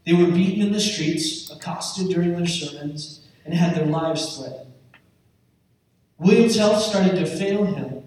They 0.06 0.12
were 0.12 0.30
beaten 0.30 0.62
in 0.62 0.74
the 0.74 0.82
streets, 0.82 1.50
accosted 1.50 2.10
during 2.10 2.34
their 2.34 2.48
sermons, 2.48 3.26
and 3.46 3.54
had 3.54 3.76
their 3.76 3.86
lives 3.86 4.36
threatened. 4.36 4.71
William's 6.22 6.56
health 6.56 6.80
started 6.84 7.16
to 7.16 7.26
fail 7.26 7.66
him 7.66 8.04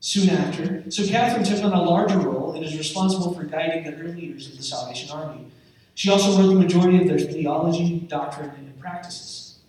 soon 0.00 0.30
after, 0.30 0.90
so 0.90 1.06
Catherine 1.06 1.44
took 1.44 1.62
on 1.62 1.72
a 1.72 1.80
larger 1.80 2.18
role 2.18 2.54
and 2.54 2.64
is 2.64 2.76
responsible 2.76 3.32
for 3.32 3.44
guiding 3.44 3.84
the 3.84 3.94
early 4.02 4.26
years 4.26 4.48
of 4.48 4.56
the 4.56 4.64
Salvation 4.64 5.08
Army. 5.10 5.46
She 5.94 6.10
also 6.10 6.36
wrote 6.36 6.48
the 6.48 6.58
majority 6.58 7.00
of 7.00 7.06
their 7.06 7.20
theology, 7.20 8.00
doctrine, 8.00 8.50
and 8.50 8.76
practices. 8.80 9.60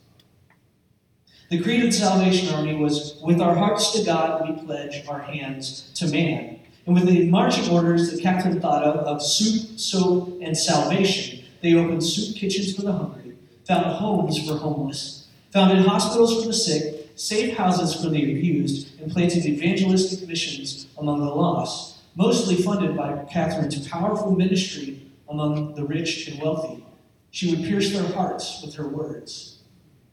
The 1.51 1.61
creed 1.61 1.83
of 1.83 1.91
the 1.91 1.97
Salvation 1.97 2.51
Army 2.55 2.73
was 2.73 3.19
With 3.21 3.39
our 3.39 3.53
hearts 3.53 3.91
to 3.91 4.03
God, 4.03 4.49
we 4.49 4.65
pledge 4.65 5.05
our 5.07 5.19
hands 5.19 5.91
to 5.93 6.07
man. 6.07 6.61
And 6.87 6.95
with 6.95 7.05
the 7.05 7.29
marching 7.29 7.69
orders 7.69 8.09
that 8.09 8.23
Catherine 8.23 8.59
thought 8.59 8.83
of, 8.83 9.05
of 9.05 9.21
soup, 9.21 9.77
soap, 9.77 10.39
and 10.41 10.57
salvation, 10.57 11.45
they 11.61 11.75
opened 11.75 12.03
soup 12.03 12.37
kitchens 12.37 12.75
for 12.75 12.81
the 12.81 12.91
hungry, 12.91 13.35
found 13.67 13.85
homes 13.85 14.49
for 14.49 14.57
homeless, 14.57 15.27
founded 15.51 15.85
hospitals 15.85 16.41
for 16.41 16.47
the 16.47 16.53
sick, 16.53 16.92
safe 17.15 17.55
houses 17.57 18.01
for 18.01 18.09
the 18.09 18.23
abused, 18.31 18.99
and 18.99 19.11
planted 19.11 19.45
evangelistic 19.45 20.27
missions 20.27 20.87
among 20.97 21.19
the 21.19 21.33
lost, 21.33 21.97
mostly 22.15 22.55
funded 22.55 22.95
by 22.95 23.23
Catherine's 23.31 23.87
powerful 23.87 24.31
ministry 24.31 25.01
among 25.29 25.75
the 25.75 25.83
rich 25.83 26.27
and 26.27 26.41
wealthy. 26.41 26.83
She 27.31 27.49
would 27.49 27.65
pierce 27.65 27.91
their 27.91 28.07
hearts 28.13 28.61
with 28.63 28.75
her 28.75 28.87
words, 28.87 29.59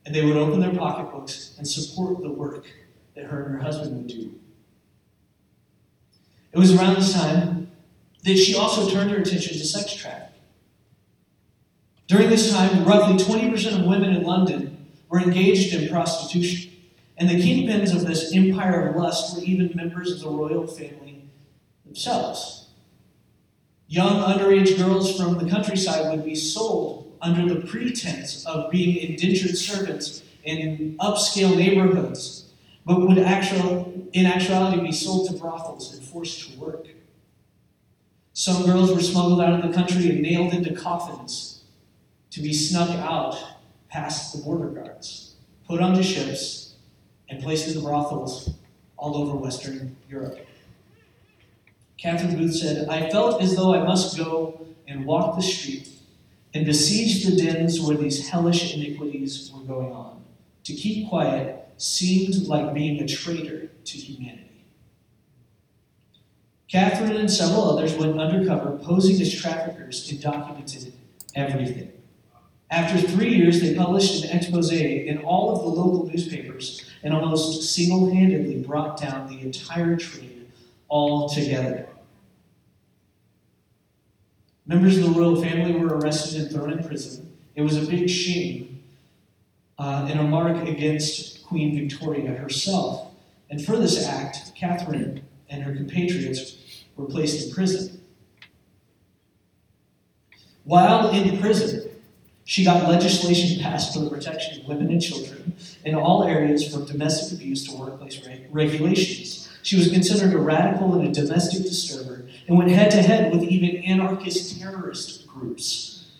and 0.04 0.14
they 0.14 0.24
would 0.24 0.36
open 0.36 0.60
their 0.60 0.74
pocketbooks 0.74 1.54
and 1.58 1.68
support 1.68 2.22
the 2.22 2.30
work 2.30 2.66
that 3.14 3.24
her 3.24 3.44
and 3.44 3.54
her 3.54 3.60
husband 3.60 3.96
would 3.96 4.06
do. 4.06 4.34
It 6.52 6.58
was 6.58 6.74
around 6.74 6.96
this 6.96 7.12
time 7.12 7.70
that 8.24 8.36
she 8.36 8.54
also 8.54 8.90
turned 8.90 9.10
her 9.10 9.18
attention 9.18 9.56
to 9.56 9.64
sex 9.64 9.94
trafficking. 9.94 10.26
During 12.06 12.28
this 12.28 12.52
time, 12.52 12.84
roughly 12.84 13.22
20% 13.22 13.78
of 13.78 13.86
women 13.86 14.14
in 14.14 14.24
London 14.24 14.88
were 15.08 15.20
engaged 15.20 15.74
in 15.74 15.88
prostitution. 15.88 16.69
And 17.20 17.28
the 17.28 17.34
kingpins 17.34 17.94
of 17.94 18.06
this 18.06 18.34
empire 18.34 18.88
of 18.88 18.96
lust 18.96 19.36
were 19.36 19.44
even 19.44 19.70
members 19.74 20.10
of 20.10 20.20
the 20.20 20.30
royal 20.30 20.66
family 20.66 21.22
themselves. 21.84 22.70
Young 23.88 24.22
underage 24.22 24.78
girls 24.78 25.18
from 25.18 25.36
the 25.36 25.50
countryside 25.50 26.10
would 26.10 26.24
be 26.24 26.34
sold 26.34 27.14
under 27.20 27.52
the 27.52 27.60
pretense 27.60 28.46
of 28.46 28.70
being 28.70 28.96
indentured 28.96 29.58
servants 29.58 30.22
in 30.44 30.96
upscale 30.98 31.54
neighborhoods, 31.54 32.52
but 32.86 33.06
would 33.06 33.18
actual, 33.18 33.92
in 34.14 34.24
actuality 34.24 34.80
be 34.80 34.90
sold 34.92 35.28
to 35.28 35.34
brothels 35.34 35.92
and 35.94 36.02
forced 36.02 36.50
to 36.50 36.58
work. 36.58 36.86
Some 38.32 38.64
girls 38.64 38.94
were 38.94 39.02
smuggled 39.02 39.42
out 39.42 39.62
of 39.62 39.68
the 39.68 39.74
country 39.74 40.08
and 40.08 40.22
nailed 40.22 40.54
into 40.54 40.72
coffins 40.74 41.64
to 42.30 42.40
be 42.40 42.54
snuck 42.54 42.88
out 42.88 43.36
past 43.90 44.34
the 44.34 44.42
border 44.42 44.70
guards, 44.70 45.34
put 45.66 45.82
onto 45.82 46.02
ships, 46.02 46.59
and 47.30 47.42
places 47.42 47.76
in 47.76 47.82
brothels 47.82 48.54
all 48.96 49.16
over 49.16 49.36
Western 49.36 49.96
Europe. 50.08 50.46
Catherine 51.96 52.36
Booth 52.36 52.56
said, 52.56 52.88
I 52.88 53.08
felt 53.10 53.40
as 53.40 53.56
though 53.56 53.74
I 53.74 53.84
must 53.84 54.16
go 54.16 54.66
and 54.88 55.06
walk 55.06 55.36
the 55.36 55.42
street 55.42 55.88
and 56.52 56.66
besiege 56.66 57.24
the 57.24 57.36
dens 57.36 57.80
where 57.80 57.96
these 57.96 58.28
hellish 58.28 58.74
iniquities 58.74 59.50
were 59.54 59.62
going 59.62 59.92
on. 59.92 60.22
To 60.64 60.74
keep 60.74 61.08
quiet 61.08 61.68
seemed 61.76 62.46
like 62.46 62.74
being 62.74 63.00
a 63.00 63.06
traitor 63.06 63.68
to 63.84 63.96
humanity. 63.96 64.64
Catherine 66.68 67.16
and 67.16 67.30
several 67.30 67.70
others 67.70 67.94
went 67.94 68.20
undercover, 68.20 68.78
posing 68.78 69.20
as 69.20 69.34
traffickers, 69.34 70.10
and 70.10 70.20
documented 70.20 70.92
everything. 71.34 71.92
After 72.70 73.00
three 73.00 73.34
years, 73.34 73.60
they 73.60 73.74
published 73.74 74.24
an 74.24 74.36
expose 74.36 74.70
in 74.70 75.18
all 75.18 75.56
of 75.56 75.62
the 75.62 75.80
local 75.80 76.06
newspapers 76.06 76.89
and 77.02 77.14
almost 77.14 77.74
single 77.74 78.12
handedly 78.12 78.62
brought 78.62 79.00
down 79.00 79.28
the 79.28 79.40
entire 79.40 79.96
trade 79.96 80.46
altogether. 80.88 81.86
Members 84.66 84.98
of 84.98 85.04
the 85.04 85.20
royal 85.20 85.40
family 85.40 85.72
were 85.72 85.98
arrested 85.98 86.42
and 86.42 86.50
thrown 86.50 86.72
in 86.72 86.84
prison. 86.84 87.32
It 87.54 87.62
was 87.62 87.76
a 87.76 87.90
big 87.90 88.08
shame 88.08 88.82
uh, 89.78 90.06
and 90.08 90.20
a 90.20 90.22
mark 90.22 90.68
against 90.68 91.44
Queen 91.44 91.74
Victoria 91.74 92.32
herself. 92.32 93.12
And 93.50 93.64
for 93.64 93.76
this 93.76 94.06
act, 94.06 94.54
Catherine 94.54 95.22
and 95.48 95.62
her 95.62 95.74
compatriots 95.74 96.84
were 96.96 97.06
placed 97.06 97.48
in 97.48 97.54
prison. 97.54 98.00
While 100.64 101.10
in 101.10 101.38
prison, 101.40 101.89
she 102.50 102.64
got 102.64 102.88
legislation 102.88 103.62
passed 103.62 103.94
for 103.94 104.00
the 104.00 104.10
protection 104.10 104.60
of 104.60 104.66
women 104.66 104.90
and 104.90 105.00
children 105.00 105.54
in 105.84 105.94
all 105.94 106.24
areas 106.24 106.66
from 106.66 106.84
domestic 106.84 107.38
abuse 107.38 107.64
to 107.64 107.76
workplace 107.76 108.20
regulations. 108.50 109.48
She 109.62 109.76
was 109.76 109.88
considered 109.88 110.34
a 110.34 110.38
radical 110.38 110.98
and 110.98 111.06
a 111.06 111.12
domestic 111.12 111.62
disturber 111.62 112.26
and 112.48 112.58
went 112.58 112.72
head 112.72 112.90
to 112.90 113.02
head 113.02 113.32
with 113.32 113.44
even 113.44 113.84
anarchist 113.84 114.60
terrorist 114.60 115.28
groups. 115.28 116.10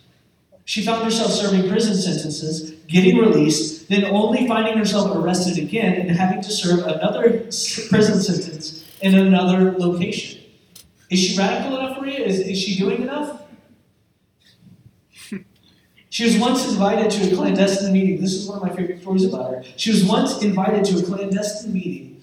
She 0.67 0.85
found 0.85 1.03
herself 1.03 1.33
serving 1.33 1.69
prison 1.69 1.97
sentences, 1.97 2.75
getting 2.87 3.19
released, 3.19 3.89
then 3.89 4.05
only 4.05 4.47
finding 4.47 4.79
herself 4.79 5.17
arrested 5.17 5.59
again 5.59 6.01
and 6.01 6.13
having 6.13 6.43
to 6.43 6.51
serve 6.53 6.87
another 6.87 7.41
prison 7.89 8.21
sentence 8.23 8.85
in 9.01 9.17
another 9.17 9.73
location. 9.73 10.43
Is 11.11 11.19
she 11.19 11.37
radical 11.37 11.77
enough 11.77 11.99
for 11.99 12.07
you? 12.07 12.23
Is, 12.23 12.39
is 12.39 12.57
she 12.57 12.79
doing 12.79 13.03
enough? 13.03 13.50
She 16.11 16.25
was 16.25 16.37
once 16.39 16.69
invited 16.69 17.11
to 17.13 17.33
a 17.33 17.37
clandestine 17.37 17.93
meeting. 17.93 18.21
This 18.21 18.35
is 18.35 18.49
one 18.49 18.59
of 18.59 18.65
my 18.65 18.75
favorite 18.75 19.01
stories 19.01 19.25
about 19.25 19.55
her. 19.55 19.65
She 19.77 19.91
was 19.91 20.05
once 20.05 20.43
invited 20.43 20.85
to 20.87 20.99
a 20.99 21.03
clandestine 21.03 21.73
meeting 21.73 22.21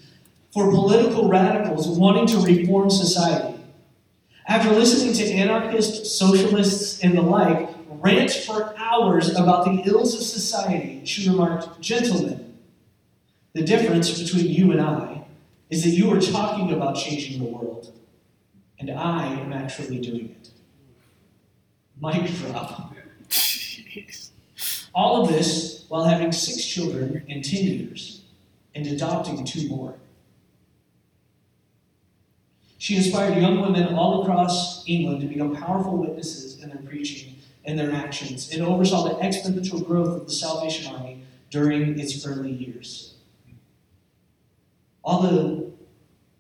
for 0.52 0.70
political 0.70 1.30
radicals 1.30 1.88
wanting 1.88 2.28
to 2.28 2.40
reform 2.46 2.90
society. 2.90 3.58
After 4.46 4.72
listening 4.72 5.14
to 5.14 5.34
anarchists, 5.34 6.12
socialists, 6.12 7.02
and 7.02 7.18
the 7.18 7.22
like 7.22 7.70
rant 7.90 8.32
for 8.32 8.74
hours 8.78 9.36
about 9.36 9.66
the 9.66 9.90
ills 9.90 10.14
of 10.16 10.22
society, 10.22 11.02
she 11.06 11.30
remarked, 11.30 11.80
Gentlemen, 11.80 12.58
the 13.54 13.64
difference 13.64 14.22
between 14.22 14.48
you 14.48 14.72
and 14.72 14.82
I 14.82 15.24
is 15.70 15.84
that 15.84 15.92
you 15.92 16.14
are 16.14 16.20
talking 16.20 16.72
about 16.72 16.96
changing 16.96 17.40
the 17.40 17.46
world, 17.46 17.94
and 18.80 18.90
I 18.92 19.28
am 19.28 19.54
actually 19.54 20.00
doing 20.00 20.36
it. 20.42 20.50
Mic 22.02 22.30
drop. 22.36 22.94
All 24.98 25.22
of 25.22 25.30
this 25.30 25.86
while 25.90 26.06
having 26.06 26.32
six 26.32 26.66
children 26.66 27.24
in 27.28 27.44
10 27.44 27.64
years 27.64 28.24
and 28.74 28.88
adopting 28.88 29.46
two 29.46 29.70
more. 29.70 29.94
She 32.80 32.96
inspired 32.96 33.38
young 33.38 33.62
women 33.62 33.94
all 33.94 34.24
across 34.24 34.84
England 34.88 35.22
to 35.22 35.28
become 35.28 35.56
powerful 35.56 35.98
witnesses 35.98 36.64
in 36.64 36.70
their 36.70 36.80
preaching 36.80 37.36
and 37.64 37.78
their 37.78 37.92
actions, 37.92 38.52
and 38.52 38.64
oversaw 38.64 39.08
the 39.08 39.24
exponential 39.24 39.86
growth 39.86 40.22
of 40.22 40.26
the 40.26 40.34
Salvation 40.34 40.92
Army 40.92 41.22
during 41.52 42.00
its 42.00 42.26
early 42.26 42.52
years. 42.52 43.14
All 45.04 45.22
the, 45.22 45.72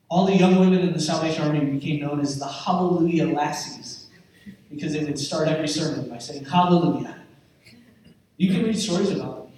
all 0.09 0.25
the 0.25 0.35
young 0.35 0.59
women 0.59 0.79
in 0.79 0.93
the 0.93 0.99
Salvation 0.99 1.43
Army 1.43 1.63
became 1.63 1.99
known 1.99 2.21
as 2.21 2.39
the 2.39 2.47
Hallelujah 2.47 3.27
Lassies 3.27 4.05
because 4.71 4.93
they 4.93 5.05
would 5.05 5.19
start 5.19 5.47
every 5.47 5.67
sermon 5.67 6.09
by 6.09 6.17
saying 6.17 6.45
Hallelujah. 6.45 7.16
You 8.38 8.53
can 8.53 8.63
read 8.63 8.77
stories 8.77 9.12
about 9.12 9.46
them. 9.46 9.53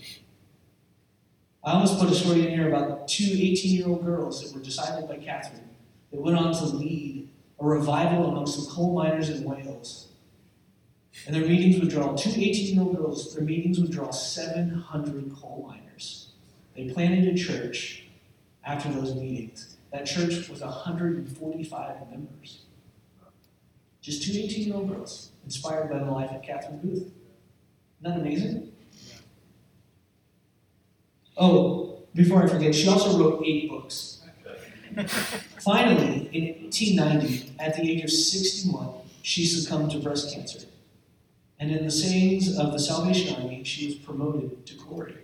I 1.63 1.74
almost 1.74 2.00
put 2.00 2.09
a 2.09 2.15
story 2.15 2.48
in 2.48 2.53
here 2.53 2.69
about 2.69 3.07
two 3.09 3.25
18 3.25 3.77
year 3.77 3.88
old 3.88 4.05
girls 4.05 4.41
that 4.41 4.57
were 4.57 4.63
decided 4.63 5.07
by 5.09 5.17
Catherine 5.17 5.69
that 6.12 6.21
went 6.21 6.38
on 6.38 6.53
to 6.53 6.65
lead 6.65 7.29
a 7.59 7.65
revival 7.65 8.27
amongst 8.27 8.55
some 8.55 8.74
coal 8.74 8.95
miners 8.95 9.29
in 9.29 9.43
Wales. 9.43 10.07
And 11.27 11.36
their 11.36 11.45
meetings 11.45 11.79
would 11.79 11.89
draw 11.89 12.15
two 12.15 12.29
18 12.29 12.75
year 12.75 12.83
old 12.83 12.95
girls, 12.95 13.36
their 13.36 13.43
meetings 13.43 13.79
would 13.79 13.91
draw 13.91 14.09
700 14.12 15.36
coal 15.36 15.67
miners. 15.67 16.29
They 16.75 16.89
planted 16.89 17.27
a 17.27 17.38
church 17.38 18.05
after 18.63 18.89
those 18.89 19.13
meetings. 19.13 19.75
That 19.91 20.05
church 20.05 20.48
was 20.48 20.62
145 20.62 22.09
members. 22.09 22.62
Just 24.01 24.24
two 24.24 24.31
18 24.31 24.67
year 24.67 24.75
old 24.75 24.88
girls, 24.88 25.31
inspired 25.43 25.89
by 25.89 26.00
the 26.00 26.09
life 26.09 26.31
of 26.31 26.41
Catherine 26.41 26.79
Booth. 26.79 27.12
Isn't 28.01 28.13
that 28.13 28.19
amazing? 28.21 28.71
Oh, 31.37 31.99
before 32.13 32.43
I 32.43 32.47
forget, 32.47 32.75
she 32.75 32.87
also 32.87 33.17
wrote 33.17 33.43
eight 33.45 33.69
books. 33.69 34.21
Finally, 35.59 36.29
in 36.33 36.63
1890, 36.63 37.53
at 37.59 37.75
the 37.75 37.89
age 37.89 38.03
of 38.03 38.09
61, 38.09 38.89
she 39.21 39.45
succumbed 39.45 39.91
to 39.91 39.99
breast 39.99 40.33
cancer. 40.33 40.67
And 41.59 41.71
in 41.71 41.83
the 41.83 41.91
sayings 41.91 42.57
of 42.57 42.71
the 42.71 42.79
Salvation 42.79 43.35
Army, 43.35 43.63
she 43.63 43.87
was 43.87 43.95
promoted 43.95 44.65
to 44.65 44.75
glory. 44.75 45.15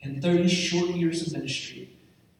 In 0.00 0.20
30 0.20 0.48
short 0.48 0.90
years 0.90 1.26
of 1.26 1.32
ministry, 1.32 1.90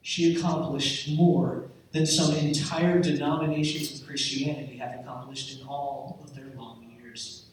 she 0.02 0.36
accomplished 0.36 1.10
more 1.16 1.64
than 1.92 2.06
some 2.06 2.34
entire 2.34 3.00
denominations 3.00 4.00
of 4.00 4.06
Christianity 4.06 4.76
have 4.78 5.00
accomplished 5.00 5.58
in 5.58 5.66
all 5.66 6.20
of 6.22 6.34
their 6.34 6.52
long 6.56 6.84
years. 7.00 7.46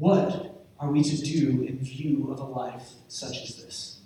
What 0.00 0.64
are 0.78 0.90
we 0.90 1.02
to 1.02 1.16
do 1.18 1.62
in 1.68 1.78
view 1.78 2.32
of 2.32 2.40
a 2.40 2.44
life 2.44 2.88
such 3.06 3.42
as 3.42 3.62
this? 3.62 4.00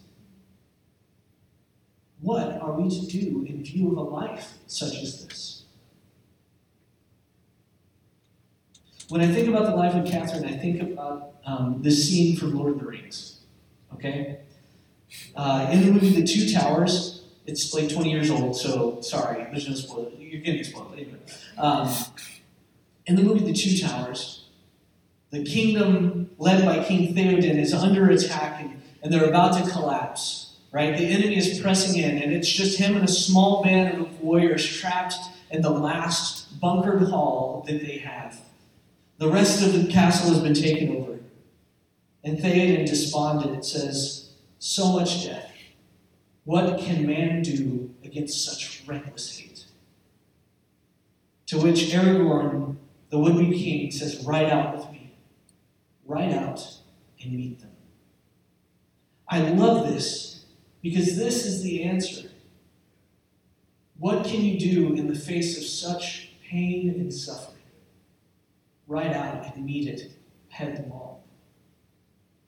What 2.21 2.61
are 2.61 2.73
we 2.73 2.91
to 2.91 3.07
do 3.07 3.47
in 3.49 3.63
view 3.63 3.93
of 3.93 3.99
a 3.99 4.01
life 4.01 4.55
such 4.67 4.97
as 4.97 5.25
this? 5.25 5.63
When 9.09 9.21
I 9.21 9.29
think 9.33 9.47
about 9.47 9.67
the 9.67 9.77
life 9.77 9.95
of 9.95 10.05
Catherine, 10.05 10.45
I 10.47 10.57
think 10.57 10.83
about 10.83 11.35
um, 11.47 11.81
this 11.81 12.09
scene 12.09 12.37
from 12.37 12.59
Lord 12.59 12.73
of 12.73 12.81
the 12.81 12.87
Rings. 12.87 13.43
Okay? 13.95 14.41
Uh, 15.37 15.69
in 15.71 15.87
the 15.87 15.93
movie 15.93 16.21
The 16.21 16.27
Two 16.27 16.53
Towers, 16.53 17.23
it's 17.47 17.73
like 17.73 17.89
20 17.89 18.11
years 18.11 18.31
old, 18.31 18.57
so 18.57 19.01
sorry, 19.01 19.45
there's 19.45 19.69
no 19.69 19.77
spoiler. 19.77 20.11
You're 20.19 20.41
getting 20.41 20.65
spoiled 20.65 20.93
anyway. 20.95 21.19
Um, 21.57 21.89
in 23.07 23.15
the 23.15 23.23
movie 23.23 23.45
The 23.45 23.53
Two 23.53 23.79
Towers, 23.79 24.44
the 25.35 25.45
kingdom 25.45 26.31
led 26.39 26.65
by 26.65 26.85
King 26.85 27.15
Theoden 27.15 27.59
is 27.59 27.75
under 27.75 28.09
attack 28.09 28.61
and, 28.61 28.81
and 29.03 29.13
they're 29.13 29.29
about 29.29 29.55
to 29.55 29.69
collapse, 29.71 30.57
right? 30.71 30.97
The 30.97 31.07
enemy 31.07 31.37
is 31.37 31.59
pressing 31.61 32.01
in, 32.01 32.23
and 32.23 32.33
it's 32.33 32.51
just 32.51 32.79
him 32.79 32.95
and 32.95 33.05
a 33.05 33.11
small 33.13 33.63
band 33.63 34.01
of 34.01 34.21
warriors 34.21 34.65
trapped 34.65 35.17
in 35.51 35.61
the 35.61 35.71
last 35.71 36.61
bunkered 36.61 37.03
hall 37.09 37.65
that 37.67 37.81
they 37.85 37.99
have. 37.99 38.41
The 39.19 39.29
rest 39.29 39.63
of 39.63 39.73
the 39.73 39.91
castle 39.93 40.31
has 40.31 40.41
been 40.41 40.55
taken 40.55 40.97
over. 40.97 41.19
And 42.23 42.39
Theoden, 42.39 42.87
despondent, 42.87 43.65
says, 43.65 44.31
So 44.59 44.93
much 44.93 45.25
death. 45.27 45.53
What 46.45 46.79
can 46.79 47.07
man 47.07 47.43
do 47.43 47.93
against 48.05 48.45
such 48.45 48.83
reckless 48.87 49.37
hate? 49.37 49.65
To 51.47 51.59
which 51.59 51.91
Aragorn, 51.91 52.77
the 53.11 53.19
would 53.19 53.37
be 53.39 53.59
king, 53.59 53.91
says, 53.91 54.25
Ride 54.25 54.51
out 54.51 54.77
with 54.77 54.91
me. 54.91 54.94
Ride 56.07 56.33
out 56.33 56.67
and 57.23 57.33
meet 57.33 57.61
them. 57.61 57.71
I 59.29 59.41
love 59.41 59.89
this 59.89 60.45
because 60.83 61.17
this 61.17 61.47
is 61.47 61.63
the 61.63 61.85
answer. 61.85 62.31
What 63.99 64.27
can 64.27 64.43
you 64.43 64.59
do 64.59 64.95
in 64.95 65.07
the 65.07 65.19
face 65.19 65.57
of 65.57 65.65
such 65.65 66.31
pain 66.49 66.91
and 66.91 67.13
suffering? 67.13 67.63
Right 68.87 69.13
out 69.13 69.55
and 69.55 69.65
meet 69.65 69.89
it 69.89 70.13
headlong. 70.51 71.21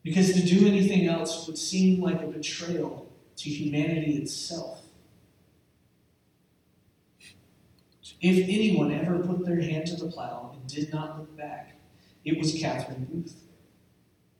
Because 0.03 0.33
to 0.35 0.43
do 0.43 0.67
anything 0.69 1.09
else 1.09 1.47
would 1.47 1.59
seem 1.59 2.01
like 2.01 2.23
a 2.23 2.27
betrayal 2.27 3.11
to 3.37 3.51
humanity 3.51 4.19
itself. 4.19 4.83
If 8.21 8.49
anyone 8.49 8.93
ever 8.93 9.19
put 9.19 9.45
their 9.45 9.61
hand 9.61 9.87
to 9.89 9.97
the 9.97 10.11
plow 10.11 10.53
and 10.55 10.67
did 10.69 10.93
not 10.93 11.19
look 11.19 11.37
back, 11.37 11.77
it 12.25 12.39
was 12.39 12.55
Catherine 12.55 13.07
Booth. 13.11 13.35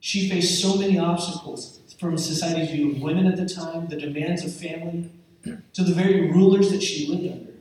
She 0.07 0.29
faced 0.29 0.61
so 0.61 0.77
many 0.77 0.97
obstacles 0.97 1.81
from 1.99 2.17
society's 2.17 2.71
view 2.71 2.91
of 2.91 3.01
women 3.01 3.27
at 3.27 3.35
the 3.35 3.45
time, 3.45 3.89
the 3.89 3.97
demands 3.97 4.45
of 4.45 4.55
family, 4.55 5.11
to 5.73 5.83
the 5.83 5.93
very 5.93 6.31
rulers 6.31 6.71
that 6.71 6.81
she 6.81 7.07
lived 7.07 7.29
under. 7.29 7.51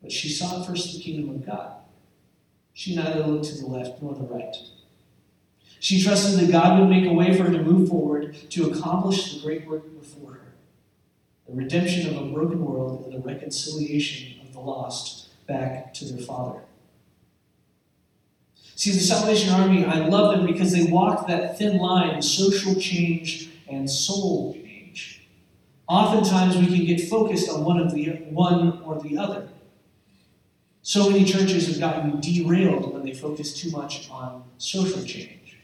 But 0.00 0.10
she 0.10 0.30
sought 0.30 0.66
first 0.66 0.96
the 0.96 1.02
kingdom 1.02 1.28
of 1.28 1.44
God. 1.44 1.74
She 2.72 2.96
neither 2.96 3.26
looked 3.26 3.44
to 3.48 3.60
the 3.60 3.66
left 3.66 4.00
nor 4.00 4.14
the 4.14 4.22
right. 4.22 4.56
She 5.78 6.02
trusted 6.02 6.40
that 6.40 6.50
God 6.50 6.80
would 6.80 6.88
make 6.88 7.04
a 7.04 7.12
way 7.12 7.36
for 7.36 7.42
her 7.42 7.52
to 7.52 7.62
move 7.62 7.90
forward 7.90 8.34
to 8.52 8.70
accomplish 8.70 9.34
the 9.34 9.42
great 9.42 9.66
work 9.66 9.84
before 10.00 10.32
her 10.32 10.54
the 11.46 11.52
redemption 11.52 12.08
of 12.08 12.22
a 12.22 12.32
broken 12.32 12.64
world 12.64 13.04
and 13.04 13.12
the 13.12 13.18
reconciliation 13.18 14.40
of 14.40 14.54
the 14.54 14.60
lost 14.60 15.28
back 15.46 15.92
to 15.92 16.06
their 16.06 16.24
Father. 16.24 16.60
See, 18.76 18.90
the 18.90 19.00
Salvation 19.00 19.54
Army, 19.54 19.86
I 19.86 20.06
love 20.06 20.36
them 20.36 20.46
because 20.46 20.70
they 20.70 20.84
walk 20.84 21.26
that 21.28 21.56
thin 21.56 21.78
line 21.78 22.16
of 22.16 22.22
social 22.22 22.74
change 22.74 23.48
and 23.70 23.90
soul 23.90 24.52
change. 24.52 25.26
Oftentimes, 25.88 26.58
we 26.58 26.66
can 26.66 26.84
get 26.84 27.08
focused 27.08 27.48
on 27.48 27.64
one 27.64 27.80
of 27.80 27.94
the 27.94 28.10
one 28.28 28.82
or 28.82 29.00
the 29.00 29.16
other. 29.16 29.48
So 30.82 31.08
many 31.08 31.24
churches 31.24 31.66
have 31.68 31.80
gotten 31.80 32.20
derailed 32.20 32.92
when 32.92 33.02
they 33.02 33.14
focus 33.14 33.58
too 33.58 33.70
much 33.70 34.10
on 34.10 34.44
social 34.58 35.02
change, 35.02 35.56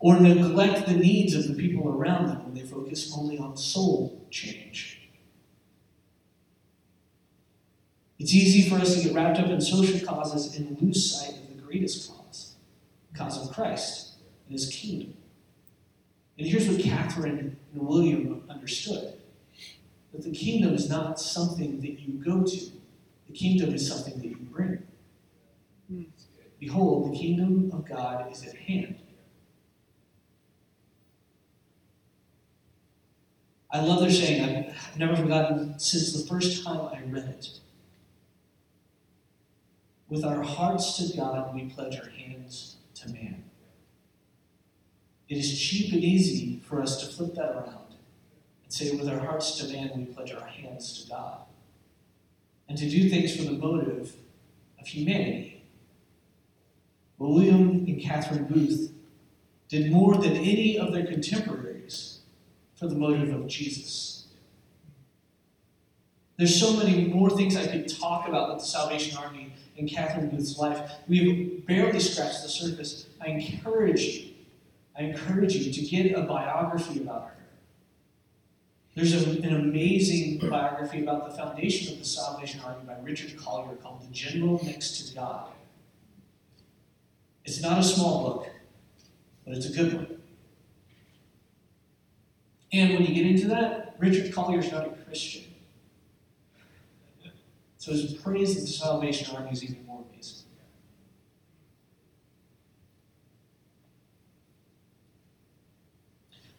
or 0.00 0.18
neglect 0.18 0.86
the 0.86 0.94
needs 0.94 1.36
of 1.36 1.46
the 1.46 1.54
people 1.54 1.88
around 1.88 2.26
them 2.26 2.44
when 2.44 2.54
they 2.54 2.66
focus 2.68 3.14
only 3.16 3.38
on 3.38 3.56
soul 3.56 4.20
change. 4.30 5.08
It's 8.18 8.34
easy 8.34 8.68
for 8.68 8.76
us 8.76 8.96
to 8.96 9.04
get 9.04 9.14
wrapped 9.14 9.38
up 9.38 9.46
in 9.46 9.60
social 9.60 10.04
causes 10.06 10.56
and 10.56 10.80
lose 10.82 11.14
sight 11.14 11.36
of 11.36 11.56
the 11.56 11.62
greatest 11.62 12.10
cause, 12.10 12.18
cause 13.14 13.46
of 13.46 13.54
Christ 13.54 14.14
and 14.46 14.52
his 14.52 14.68
kingdom. 14.68 15.14
And 16.38 16.46
here's 16.46 16.68
what 16.68 16.80
Catherine 16.80 17.56
and 17.72 17.86
William 17.86 18.44
understood 18.48 19.14
that 20.12 20.22
the 20.22 20.30
kingdom 20.30 20.74
is 20.74 20.90
not 20.90 21.18
something 21.20 21.80
that 21.80 22.00
you 22.00 22.14
go 22.14 22.42
to, 22.42 22.70
the 23.26 23.32
kingdom 23.32 23.74
is 23.74 23.86
something 23.86 24.18
that 24.18 24.26
you 24.26 24.36
bring. 24.36 24.82
Behold, 26.58 27.12
the 27.12 27.18
kingdom 27.18 27.70
of 27.72 27.88
God 27.88 28.30
is 28.30 28.46
at 28.46 28.54
hand. 28.54 28.98
I 33.70 33.80
love 33.80 34.00
their 34.00 34.10
saying. 34.10 34.66
I've 34.68 34.98
never 34.98 35.16
forgotten 35.16 35.78
since 35.78 36.12
the 36.12 36.28
first 36.28 36.62
time 36.62 36.80
I 36.92 37.00
read 37.10 37.24
it. 37.24 37.58
With 40.10 40.24
our 40.24 40.42
hearts 40.42 40.98
to 40.98 41.16
God, 41.16 41.54
we 41.54 41.70
pledge 41.70 41.98
our 41.98 42.10
hands 42.10 42.76
to 43.02 43.12
man. 43.12 43.44
It 45.28 45.38
is 45.38 45.58
cheap 45.58 45.92
and 45.92 46.02
easy 46.02 46.60
for 46.66 46.80
us 46.80 47.00
to 47.00 47.06
flip 47.06 47.34
that 47.34 47.52
around 47.52 47.94
and 48.64 48.72
say, 48.72 48.94
with 48.96 49.08
our 49.08 49.18
hearts 49.18 49.58
to 49.58 49.72
man, 49.72 49.90
we 49.96 50.04
pledge 50.04 50.32
our 50.32 50.46
hands 50.46 51.02
to 51.02 51.08
God. 51.08 51.38
And 52.68 52.78
to 52.78 52.88
do 52.88 53.08
things 53.08 53.36
for 53.36 53.42
the 53.42 53.52
motive 53.52 54.14
of 54.80 54.86
humanity. 54.86 55.64
William 57.18 57.84
and 57.86 58.00
Catherine 58.00 58.44
Booth 58.44 58.92
did 59.68 59.92
more 59.92 60.16
than 60.16 60.32
any 60.32 60.78
of 60.78 60.92
their 60.92 61.06
contemporaries 61.06 62.20
for 62.74 62.88
the 62.88 62.94
motive 62.94 63.32
of 63.32 63.46
Jesus. 63.46 64.26
There's 66.36 66.58
so 66.58 66.76
many 66.76 67.04
more 67.04 67.30
things 67.30 67.56
I 67.56 67.66
could 67.66 67.88
talk 67.88 68.28
about 68.28 68.50
with 68.50 68.58
the 68.58 68.66
Salvation 68.66 69.16
Army 69.16 69.52
and 69.78 69.88
Catherine 69.88 70.28
Booth's 70.28 70.58
life. 70.58 70.92
We've 71.08 71.64
barely 71.66 72.00
scratched 72.00 72.42
the 72.42 72.48
surface. 72.48 73.06
I 73.20 73.28
encourage 73.28 74.00
you, 74.02 74.30
I 74.98 75.02
encourage 75.02 75.54
you 75.54 75.72
to 75.72 75.80
get 75.82 76.18
a 76.18 76.22
biography 76.22 77.00
about 77.00 77.28
her. 77.28 77.36
There's 78.94 79.14
a, 79.14 79.30
an 79.30 79.54
amazing 79.54 80.38
biography 80.38 81.02
about 81.02 81.30
the 81.30 81.36
foundation 81.36 81.94
of 81.94 81.98
the 81.98 82.04
Salvation 82.04 82.60
Army 82.60 82.84
by 82.86 82.96
Richard 83.02 83.36
Collier 83.38 83.76
called 83.76 84.02
The 84.02 84.12
General 84.12 84.62
Next 84.64 85.08
to 85.08 85.14
God. 85.14 85.48
It's 87.44 87.62
not 87.62 87.78
a 87.78 87.82
small 87.82 88.24
book, 88.24 88.50
but 89.46 89.56
it's 89.56 89.66
a 89.66 89.72
good 89.72 89.94
one. 89.94 90.22
And 92.72 92.94
when 92.94 93.04
you 93.04 93.14
get 93.14 93.26
into 93.26 93.48
that, 93.48 93.96
Richard 93.98 94.32
Collier's 94.32 94.70
not 94.70 94.86
a 94.86 94.90
Christian. 94.90 95.44
So 97.82 97.90
his 97.90 98.14
praise 98.14 98.54
the 98.54 98.64
Salvation 98.68 99.34
Army 99.34 99.50
is 99.50 99.64
even 99.64 99.84
more 99.86 100.04
amazing. 100.08 100.46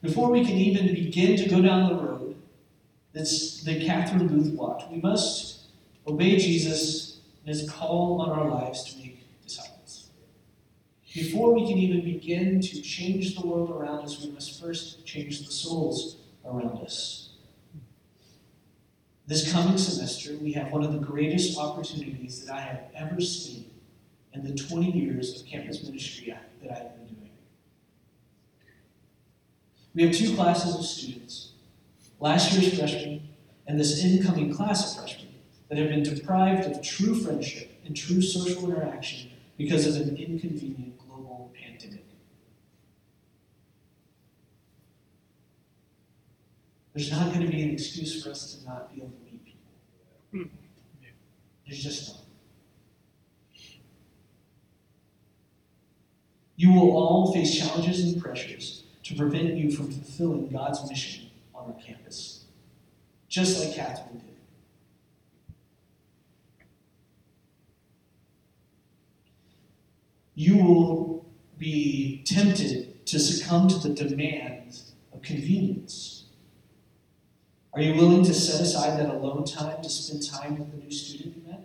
Before 0.01 0.29
we 0.29 0.43
can 0.43 0.57
even 0.57 0.93
begin 0.93 1.37
to 1.37 1.47
go 1.47 1.61
down 1.61 1.87
the 1.87 2.03
road 2.03 2.35
that's, 3.13 3.63
that 3.63 3.83
Catherine 3.83 4.27
Booth 4.27 4.53
walked, 4.53 4.91
we 4.91 4.99
must 4.99 5.67
obey 6.05 6.35
Jesus 6.35 7.21
and 7.45 7.55
his 7.55 7.69
call 7.71 8.19
on 8.19 8.37
our 8.37 8.49
lives 8.49 8.83
to 8.91 8.99
make 8.99 9.25
disciples. 9.45 10.09
Before 11.13 11.53
we 11.53 11.65
can 11.65 11.77
even 11.77 12.03
begin 12.03 12.59
to 12.59 12.81
change 12.81 13.39
the 13.39 13.47
world 13.47 13.71
around 13.71 14.03
us, 14.03 14.21
we 14.21 14.29
must 14.29 14.61
first 14.61 15.05
change 15.05 15.45
the 15.45 15.53
souls 15.53 16.17
around 16.43 16.79
us. 16.79 17.32
This 19.25 19.51
coming 19.51 19.77
semester, 19.77 20.35
we 20.41 20.51
have 20.53 20.71
one 20.71 20.83
of 20.83 20.91
the 20.91 20.99
greatest 20.99 21.57
opportunities 21.57 22.45
that 22.45 22.53
I 22.53 22.59
have 22.59 22.81
ever 22.93 23.21
seen 23.21 23.69
in 24.33 24.43
the 24.43 24.53
20 24.53 24.91
years 24.91 25.39
of 25.39 25.47
campus 25.47 25.83
ministry 25.83 26.35
that 26.61 26.71
I 26.71 26.73
have 26.75 26.95
been 26.97 27.15
doing. 27.15 27.29
We 29.95 30.03
have 30.03 30.13
two 30.13 30.35
classes 30.35 30.75
of 30.75 30.85
students 30.85 31.51
last 32.19 32.53
year's 32.53 32.77
freshmen 32.77 33.21
and 33.67 33.79
this 33.79 34.03
incoming 34.03 34.53
class 34.53 34.93
of 34.93 35.03
freshmen 35.03 35.33
that 35.69 35.77
have 35.77 35.89
been 35.89 36.03
deprived 36.03 36.69
of 36.69 36.81
true 36.81 37.15
friendship 37.15 37.69
and 37.85 37.95
true 37.95 38.21
social 38.21 38.69
interaction 38.69 39.29
because 39.57 39.85
of 39.85 40.07
an 40.07 40.17
inconvenient 40.17 40.92
There's 46.93 47.11
not 47.11 47.33
going 47.33 47.45
to 47.45 47.51
be 47.51 47.63
an 47.63 47.71
excuse 47.71 48.23
for 48.23 48.29
us 48.29 48.53
to 48.53 48.65
not 48.65 48.93
be 48.93 49.01
able 49.01 49.11
to 49.11 49.31
meet 49.31 49.43
people. 49.43 49.61
Hmm. 50.31 50.43
There's 51.65 51.83
just 51.83 52.13
not. 52.13 52.19
You 56.55 56.71
will 56.71 56.95
all 56.95 57.33
face 57.33 57.57
challenges 57.57 58.01
and 58.01 58.21
pressures 58.21 58.83
to 59.03 59.15
prevent 59.15 59.55
you 59.55 59.71
from 59.71 59.91
fulfilling 59.91 60.49
God's 60.49 60.87
mission 60.87 61.29
on 61.53 61.73
our 61.73 61.81
campus, 61.81 62.45
just 63.27 63.59
like 63.59 63.75
Catherine 63.75 64.19
did. 64.19 64.35
You 70.35 70.57
will 70.57 71.25
be 71.57 72.23
tempted 72.25 73.05
to 73.07 73.19
succumb 73.19 73.67
to 73.67 73.77
the 73.79 73.93
demands 73.93 74.93
of 75.11 75.21
convenience. 75.21 76.12
Are 77.75 77.81
you 77.81 77.95
willing 77.95 78.23
to 78.23 78.33
set 78.33 78.61
aside 78.61 78.99
that 78.99 79.09
alone 79.09 79.45
time 79.45 79.81
to 79.81 79.89
spend 79.89 80.23
time 80.29 80.59
with 80.59 80.71
the 80.71 80.77
new 80.77 80.91
student 80.91 81.35
you 81.35 81.51
met? 81.51 81.61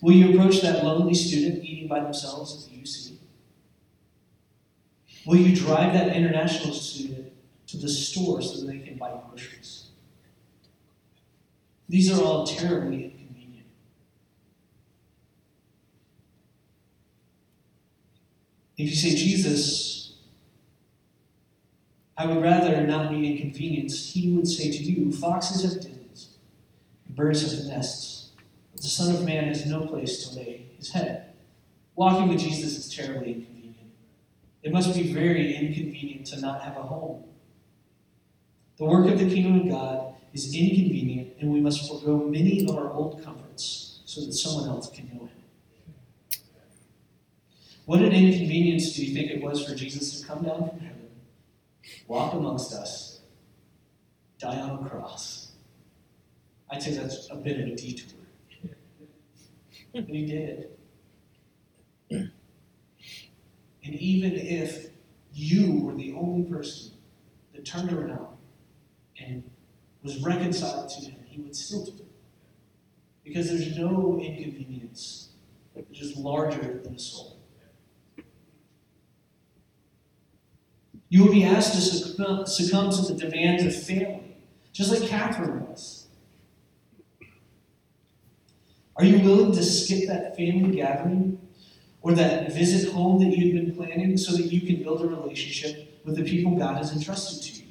Will 0.00 0.12
you 0.12 0.34
approach 0.34 0.60
that 0.62 0.84
lonely 0.84 1.14
student 1.14 1.64
eating 1.64 1.88
by 1.88 2.00
themselves 2.00 2.66
at 2.66 2.70
the 2.70 2.82
UC? 2.82 3.16
Will 5.26 5.36
you 5.36 5.54
drive 5.56 5.94
that 5.94 6.14
international 6.14 6.74
student 6.74 7.32
to 7.68 7.76
the 7.76 7.88
store 7.88 8.42
so 8.42 8.60
that 8.60 8.66
they 8.66 8.80
can 8.80 8.98
buy 8.98 9.18
groceries? 9.28 9.88
These 11.88 12.12
are 12.12 12.22
all 12.22 12.46
terribly 12.46 13.04
inconvenient. 13.04 13.66
If 18.76 18.90
you 18.90 18.96
say, 18.96 19.10
Jesus, 19.10 20.03
I 22.16 22.26
would 22.26 22.42
rather 22.42 22.86
not 22.86 23.10
be 23.10 23.32
inconvenienced, 23.32 24.12
he 24.12 24.32
would 24.32 24.46
say 24.46 24.70
to 24.70 24.82
you, 24.82 25.10
Foxes 25.10 25.62
have 25.62 25.82
dens, 25.82 26.36
birds 27.10 27.42
have 27.42 27.66
nests, 27.66 28.30
but 28.72 28.82
the 28.82 28.88
Son 28.88 29.14
of 29.14 29.24
Man 29.24 29.48
has 29.48 29.66
no 29.66 29.86
place 29.86 30.28
to 30.28 30.36
lay 30.38 30.66
his 30.76 30.90
head. 30.90 31.32
Walking 31.96 32.28
with 32.28 32.38
Jesus 32.38 32.76
is 32.76 32.94
terribly 32.94 33.32
inconvenient. 33.32 33.92
It 34.62 34.72
must 34.72 34.94
be 34.94 35.12
very 35.12 35.54
inconvenient 35.56 36.26
to 36.26 36.40
not 36.40 36.62
have 36.62 36.76
a 36.76 36.82
home. 36.82 37.24
The 38.76 38.84
work 38.84 39.08
of 39.10 39.18
the 39.18 39.28
kingdom 39.32 39.60
of 39.60 39.68
God 39.68 40.14
is 40.32 40.54
inconvenient, 40.54 41.34
and 41.40 41.52
we 41.52 41.60
must 41.60 41.88
forego 41.88 42.18
many 42.18 42.64
of 42.64 42.76
our 42.76 42.92
old 42.92 43.22
comforts 43.24 44.00
so 44.04 44.24
that 44.24 44.32
someone 44.32 44.68
else 44.68 44.90
can 44.90 45.08
know 45.08 45.24
him. 45.24 46.40
What 47.86 48.00
an 48.00 48.12
inconvenience 48.12 48.94
do 48.94 49.04
you 49.04 49.14
think 49.14 49.30
it 49.30 49.42
was 49.42 49.64
for 49.64 49.74
Jesus 49.74 50.20
to 50.20 50.26
come 50.26 50.42
down 50.42 50.70
from 50.70 50.78
heaven, 50.80 50.93
walk 52.08 52.34
amongst 52.34 52.72
us, 52.72 53.20
die 54.38 54.60
on 54.60 54.84
a 54.84 54.88
cross? 54.88 55.52
I'd 56.70 56.82
say 56.82 56.92
that's 56.92 57.28
a 57.30 57.36
bit 57.36 57.60
of 57.60 57.68
a 57.68 57.76
detour. 57.76 58.20
But 59.92 60.04
he 60.06 60.26
did. 60.26 60.70
And 62.10 63.94
even 63.94 64.32
if 64.34 64.88
you 65.32 65.80
were 65.80 65.94
the 65.94 66.14
only 66.14 66.50
person 66.50 66.92
that 67.52 67.64
turned 67.64 67.92
around 67.92 68.36
and 69.20 69.48
was 70.02 70.22
reconciled 70.22 70.88
to 70.90 71.04
him, 71.04 71.16
he 71.26 71.40
would 71.42 71.54
still 71.54 71.84
do 71.84 71.92
it. 71.92 72.06
Because 73.22 73.48
there's 73.48 73.76
no 73.76 74.20
inconvenience 74.20 75.28
which 75.74 76.00
is 76.00 76.16
larger 76.16 76.80
than 76.82 76.94
a 76.94 76.98
soul. 76.98 77.33
You 81.14 81.22
will 81.22 81.30
be 81.30 81.44
asked 81.44 81.74
to 81.74 81.80
succumb 81.80 82.90
to 82.90 83.02
the 83.02 83.14
demands 83.14 83.62
of 83.62 83.86
family, 83.86 84.34
just 84.72 84.90
like 84.90 85.08
Catherine 85.08 85.60
was. 85.60 86.08
Are 88.96 89.04
you 89.04 89.20
willing 89.20 89.52
to 89.52 89.62
skip 89.62 90.08
that 90.08 90.36
family 90.36 90.74
gathering 90.74 91.38
or 92.02 92.14
that 92.14 92.52
visit 92.52 92.92
home 92.92 93.20
that 93.20 93.38
you've 93.38 93.54
been 93.54 93.76
planning 93.76 94.16
so 94.16 94.36
that 94.36 94.52
you 94.52 94.62
can 94.62 94.82
build 94.82 95.02
a 95.02 95.06
relationship 95.06 96.00
with 96.04 96.16
the 96.16 96.24
people 96.24 96.56
God 96.56 96.78
has 96.78 96.92
entrusted 96.92 97.44
to 97.44 97.60
you? 97.60 97.68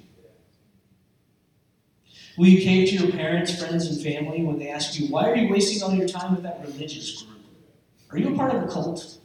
Will 2.38 2.47
you 2.47 2.62
cave 2.62 2.88
to 2.91 2.95
your 2.95 3.12
parents, 3.12 3.60
friends, 3.60 3.88
and 3.88 4.01
family 4.01 4.41
when 4.41 4.58
they 4.58 4.69
ask 4.69 4.97
you, 4.97 5.08
why 5.08 5.29
are 5.29 5.36
you 5.36 5.51
wasting 5.51 5.84
all 5.84 5.93
your 5.93 6.08
time 6.08 6.34
with 6.34 6.43
that 6.43 6.62
religious 6.65 7.23
group? 7.23 7.41
Are 8.10 8.17
you 8.17 8.34
a 8.34 8.38
part 8.38 8.56
of 8.56 8.63
a 8.63 8.67
cult? 8.67 9.17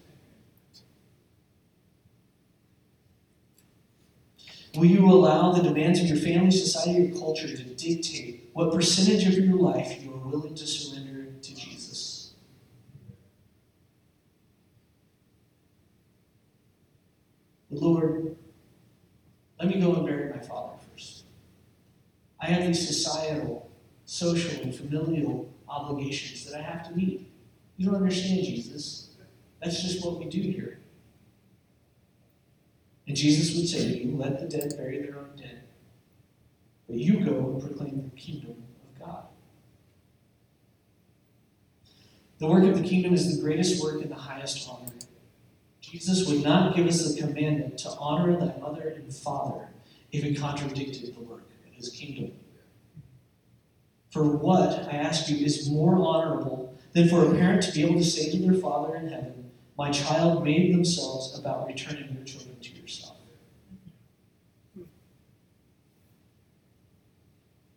Will 4.79 4.87
you 4.87 5.11
allow 5.11 5.51
the 5.51 5.61
demands 5.61 6.01
of 6.01 6.07
your 6.07 6.19
family, 6.19 6.53
society, 6.53 7.11
or 7.11 7.19
culture 7.19 7.49
to 7.49 7.64
dictate 7.64 8.49
what 8.53 8.73
percentage 8.73 9.27
of 9.27 9.45
your 9.45 9.57
life 9.57 10.01
you 10.01 10.12
are 10.14 10.19
willing 10.19 10.55
to 10.55 10.67
surrender 10.69 11.33
to 11.43 11.55
Jesus? 11.57 12.35
Lord, 17.73 18.37
let 19.59 19.69
me 19.69 19.81
go 19.81 19.95
and 19.95 20.07
bury 20.07 20.33
my 20.33 20.38
father 20.38 20.75
first. 20.93 21.25
I 22.41 22.47
have 22.47 22.64
these 22.64 22.87
societal, 22.87 23.69
social, 24.05 24.62
and 24.62 24.73
familial 24.73 25.53
obligations 25.69 26.45
that 26.45 26.57
I 26.57 26.62
have 26.62 26.87
to 26.87 26.95
meet. 26.95 27.29
You 27.79 27.87
don't 27.87 27.97
understand, 27.97 28.45
Jesus. 28.45 29.09
That's 29.61 29.83
just 29.83 30.07
what 30.07 30.21
we 30.21 30.27
do 30.27 30.41
here. 30.41 30.78
And 33.09 33.16
Jesus 33.16 33.57
would 33.57 33.66
say 33.66 33.90
to 33.90 34.05
you, 34.05 34.16
Let 34.16 34.38
the 34.38 34.47
dead 34.47 34.75
bury 34.77 35.01
their 35.01 35.18
own 35.18 35.31
dead. 35.35 35.62
But 36.87 36.97
you 36.97 37.25
go 37.25 37.37
and 37.37 37.61
proclaim 37.61 38.03
the 38.03 38.21
kingdom 38.21 38.62
of 38.83 39.01
God. 39.01 39.25
The 42.38 42.47
work 42.47 42.64
of 42.64 42.81
the 42.81 42.87
kingdom 42.87 43.14
is 43.14 43.35
the 43.35 43.42
greatest 43.42 43.83
work 43.83 44.03
and 44.03 44.11
the 44.11 44.14
highest 44.14 44.68
honor. 44.68 44.92
Jesus 45.81 46.29
would 46.29 46.44
not 46.44 46.77
give 46.77 46.87
us 46.87 47.11
the 47.11 47.21
commandment 47.21 47.79
to 47.79 47.90
honor 47.99 48.37
thy 48.38 48.55
mother 48.59 48.88
and 48.88 49.12
father 49.12 49.71
if 50.12 50.23
it 50.23 50.38
contradicted 50.38 51.16
the 51.16 51.21
work 51.21 51.49
of 51.66 51.73
his 51.75 51.88
kingdom. 51.88 52.33
For 54.11 54.25
what, 54.25 54.87
I 54.92 54.97
ask 54.97 55.31
you, 55.31 55.44
is 55.44 55.68
more 55.68 55.97
honorable 55.97 56.79
than 56.92 57.09
for 57.09 57.25
a 57.25 57.35
parent 57.35 57.62
to 57.62 57.73
be 57.73 57.85
able 57.85 57.97
to 57.97 58.05
say 58.05 58.31
to 58.31 58.38
their 58.38 58.61
Father 58.61 58.97
in 58.97 59.09
heaven, 59.09 59.47
My 59.79 59.93
child 59.93 60.45
made 60.45 60.75
themselves 60.75 61.38
about 61.38 61.69
returning 61.69 62.12
your 62.12 62.25
children 62.25 62.59
to 62.61 62.71
yourself? 62.73 63.17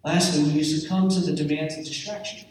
Lastly, 0.04 0.42
will 0.42 0.50
you 0.50 0.64
succumb 0.64 1.10
to 1.10 1.20
the 1.20 1.34
demands 1.34 1.78
of 1.78 1.86
distraction? 1.86 2.50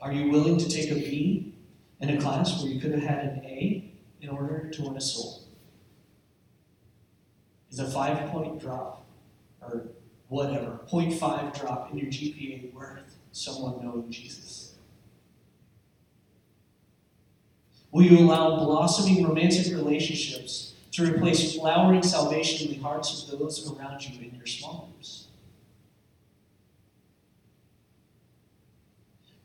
Are 0.00 0.12
you 0.12 0.30
willing 0.30 0.58
to 0.58 0.68
take 0.68 0.92
a 0.92 0.94
B 0.94 1.56
in 2.00 2.10
a 2.10 2.20
class 2.20 2.62
where 2.62 2.70
you 2.70 2.80
could 2.80 2.92
have 2.92 3.02
had 3.02 3.18
an 3.18 3.44
A 3.44 3.92
in 4.20 4.28
order 4.28 4.70
to 4.70 4.82
win 4.82 4.96
a 4.96 5.00
soul? 5.00 5.42
Is 7.68 7.80
a 7.80 7.90
five 7.90 8.30
point 8.30 8.60
drop 8.60 9.04
or 9.60 9.88
whatever, 10.28 10.80
0.5 10.88 11.60
drop 11.60 11.90
in 11.90 11.98
your 11.98 12.06
GPA 12.06 12.72
worth 12.72 13.16
someone 13.32 13.84
knowing 13.84 14.08
Jesus? 14.08 14.65
Will 17.90 18.02
you 18.02 18.18
allow 18.18 18.56
blossoming 18.56 19.24
romantic 19.24 19.72
relationships 19.72 20.74
to 20.92 21.04
replace 21.04 21.54
flowering 21.54 22.02
salvation 22.02 22.68
in 22.68 22.74
the 22.74 22.82
hearts 22.82 23.30
of 23.30 23.38
those 23.38 23.70
around 23.72 24.02
you 24.06 24.20
in 24.20 24.34
your 24.34 24.46
small 24.46 24.90
groups? 24.92 25.28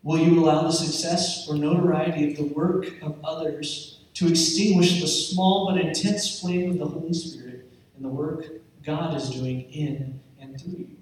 Will 0.03 0.17
you 0.17 0.39
allow 0.39 0.63
the 0.63 0.71
success 0.71 1.47
or 1.47 1.55
notoriety 1.55 2.31
of 2.31 2.37
the 2.37 2.53
work 2.53 3.01
of 3.01 3.23
others 3.23 3.99
to 4.15 4.27
extinguish 4.27 4.99
the 4.99 5.07
small 5.07 5.69
but 5.69 5.79
intense 5.79 6.39
flame 6.39 6.71
of 6.71 6.79
the 6.79 6.87
Holy 6.87 7.13
Spirit 7.13 7.71
and 7.95 8.03
the 8.03 8.09
work 8.09 8.45
God 8.83 9.15
is 9.15 9.29
doing 9.29 9.71
in 9.71 10.19
and 10.39 10.59
through 10.59 10.79
you? 10.79 10.97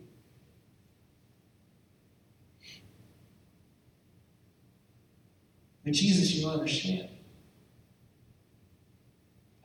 And 5.85 5.95
Jesus, 5.95 6.33
you 6.33 6.47
understand. 6.47 7.09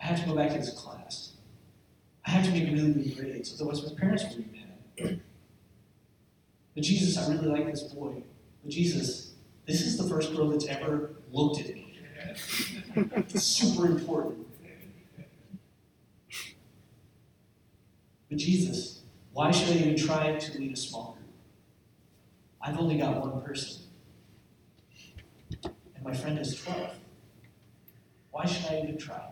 I 0.05 0.09
have 0.09 0.21
to 0.21 0.27
go 0.29 0.37
back 0.37 0.51
to 0.51 0.59
this 0.59 0.71
class. 0.71 1.33
I 2.27 2.31
have 2.33 2.45
to 2.45 2.51
make 2.51 2.71
really 2.71 2.93
good 2.93 3.17
grades, 3.17 3.55
otherwise 3.55 3.83
my 3.83 3.99
parents 3.99 4.25
will 4.25 4.43
be 4.43 4.67
mad. 5.01 5.21
But 6.75 6.83
Jesus, 6.85 7.17
I 7.17 7.33
really 7.33 7.47
like 7.47 7.65
this 7.71 7.85
boy. 7.85 8.23
But 8.63 8.71
Jesus, 8.71 9.33
this 9.65 9.81
is 9.81 9.97
the 9.97 10.05
first 10.05 10.37
girl 10.37 10.51
that's 10.51 10.67
ever 10.67 11.15
looked 11.33 11.61
at 11.61 11.75
me. 11.75 11.99
It's 12.95 13.45
super 13.45 13.87
important. 13.87 14.47
But 18.29 18.37
Jesus, 18.39 19.01
why 19.33 19.53
should 19.53 19.75
I 19.75 19.81
even 19.81 19.97
try 19.97 20.37
to 20.37 20.59
lead 20.59 20.73
a 20.75 20.77
small 20.77 21.17
group? 21.17 21.33
I've 22.61 22.79
only 22.79 22.99
got 22.99 23.27
one 23.27 23.41
person. 23.41 23.85
And 25.63 26.05
my 26.05 26.13
friend 26.13 26.39
is 26.39 26.63
12. 26.63 26.91
Why 28.33 28.45
should 28.45 28.71
I 28.71 28.81
even 28.83 28.99
try? 28.99 29.31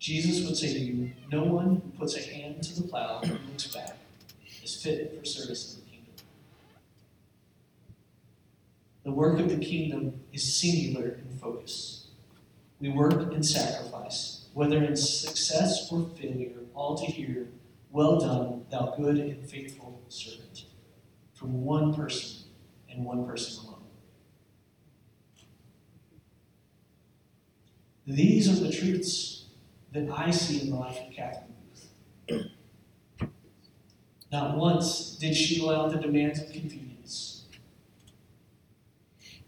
Jesus 0.00 0.46
would 0.46 0.56
say 0.56 0.72
to 0.72 0.78
you, 0.78 1.12
No 1.30 1.44
one 1.44 1.76
who 1.76 1.98
puts 1.98 2.16
a 2.16 2.22
hand 2.22 2.62
to 2.62 2.82
the 2.82 2.88
plow 2.88 3.20
and 3.22 3.38
looks 3.46 3.66
back 3.66 3.98
is 4.64 4.74
fit 4.82 5.16
for 5.16 5.24
service 5.26 5.74
in 5.74 5.84
the 5.84 5.90
kingdom. 5.90 6.14
The 9.04 9.12
work 9.12 9.38
of 9.38 9.50
the 9.50 9.62
kingdom 9.62 10.20
is 10.32 10.56
singular 10.56 11.20
in 11.30 11.38
focus. 11.38 12.06
We 12.80 12.88
work 12.88 13.34
and 13.34 13.44
sacrifice, 13.44 14.46
whether 14.54 14.82
in 14.82 14.96
success 14.96 15.92
or 15.92 16.08
failure, 16.18 16.60
all 16.74 16.96
to 16.96 17.04
hear, 17.04 17.48
Well 17.90 18.18
done, 18.18 18.64
thou 18.70 18.94
good 18.96 19.18
and 19.18 19.46
faithful 19.46 20.00
servant, 20.08 20.64
from 21.34 21.66
one 21.66 21.92
person 21.92 22.48
and 22.90 23.04
one 23.04 23.26
person 23.26 23.66
alone. 23.66 23.76
These 28.06 28.48
are 28.48 28.64
the 28.64 28.72
truths 28.72 29.39
that 29.92 30.08
I 30.10 30.30
see 30.30 30.62
in 30.62 30.70
the 30.70 30.76
life 30.76 30.98
of 31.06 31.12
Catherine 31.12 31.54
Booth. 32.28 32.50
Not 34.30 34.56
once 34.56 35.16
did 35.16 35.34
she 35.34 35.60
allow 35.60 35.88
the 35.88 35.98
demands 35.98 36.40
of 36.40 36.52
convenience 36.52 37.46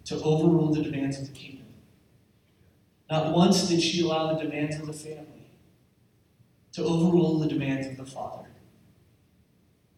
to 0.04 0.20
overrule 0.22 0.74
the 0.74 0.82
demands 0.82 1.20
of 1.20 1.28
the 1.28 1.32
kingdom. 1.32 1.66
Not 3.10 3.34
once 3.34 3.68
did 3.68 3.80
she 3.80 4.02
allow 4.02 4.34
the 4.34 4.42
demands 4.42 4.76
of 4.78 4.86
the 4.86 4.92
family 4.92 5.26
to 6.72 6.84
overrule 6.84 7.38
the 7.38 7.48
demands 7.48 7.86
of 7.86 7.96
the 7.96 8.06
father. 8.06 8.48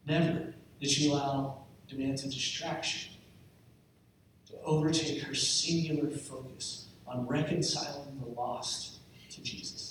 Never 0.05 0.53
did 0.79 0.89
she 0.89 1.09
allow 1.09 1.63
demands 1.87 2.23
of 2.23 2.31
distraction 2.31 3.13
to 4.47 4.53
overtake 4.63 5.21
her 5.23 5.33
singular 5.33 6.09
focus 6.11 6.85
on 7.07 7.25
reconciling 7.27 8.19
the 8.19 8.27
lost 8.27 8.99
to 9.31 9.41
Jesus. 9.41 9.84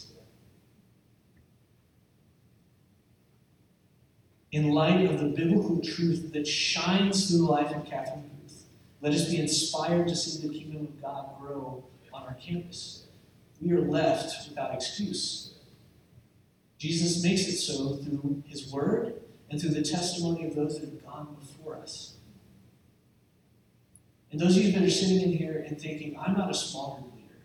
In 4.54 4.70
light 4.70 5.04
of 5.10 5.18
the 5.18 5.26
biblical 5.26 5.80
truth 5.80 6.32
that 6.32 6.46
shines 6.46 7.26
through 7.28 7.38
the 7.38 7.44
life 7.50 7.74
of 7.74 7.84
Catherine 7.86 8.30
Booth, 8.40 8.62
let 9.00 9.12
us 9.12 9.28
be 9.28 9.40
inspired 9.40 10.06
to 10.06 10.14
see 10.14 10.46
the 10.46 10.54
kingdom 10.54 10.82
of 10.82 11.02
God 11.02 11.30
grow 11.40 11.82
on 12.12 12.22
our 12.22 12.34
campus. 12.34 13.06
We 13.60 13.72
are 13.72 13.80
left 13.80 14.48
without 14.48 14.72
excuse. 14.72 15.54
Jesus 16.78 17.20
makes 17.20 17.48
it 17.48 17.56
so 17.56 17.96
through 17.96 18.44
his 18.46 18.70
word 18.70 19.22
and 19.50 19.60
through 19.60 19.70
the 19.70 19.82
testimony 19.82 20.46
of 20.46 20.54
those 20.54 20.78
that 20.78 20.88
have 20.88 21.04
gone 21.04 21.36
before 21.40 21.74
us. 21.74 22.14
And 24.30 24.40
those 24.40 24.56
of 24.56 24.62
you 24.62 24.70
that 24.70 24.82
are 24.82 24.88
sitting 24.88 25.20
in 25.20 25.36
here 25.36 25.64
and 25.66 25.80
thinking, 25.80 26.16
I'm 26.16 26.36
not 26.36 26.48
a 26.48 26.54
small 26.54 27.00
group 27.00 27.16
leader, 27.16 27.42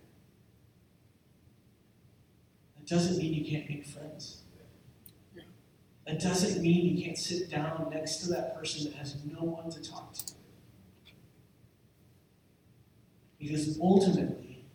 that 2.78 2.88
doesn't 2.88 3.18
mean 3.18 3.34
you 3.34 3.50
can't 3.50 3.68
make 3.68 3.88
friends. 3.88 4.39
That 6.10 6.20
doesn't 6.20 6.64
mean 6.64 6.98
you 6.98 7.06
can't 7.06 7.18
sit 7.18 7.52
down 7.52 7.88
next 7.94 8.18
to 8.18 8.30
that 8.30 8.58
person 8.58 8.90
that 8.90 8.98
has 8.98 9.18
no 9.32 9.44
one 9.44 9.70
to 9.70 9.80
talk 9.80 10.12
to. 10.16 10.34
Because 13.38 13.80
ultimately, 13.80 14.66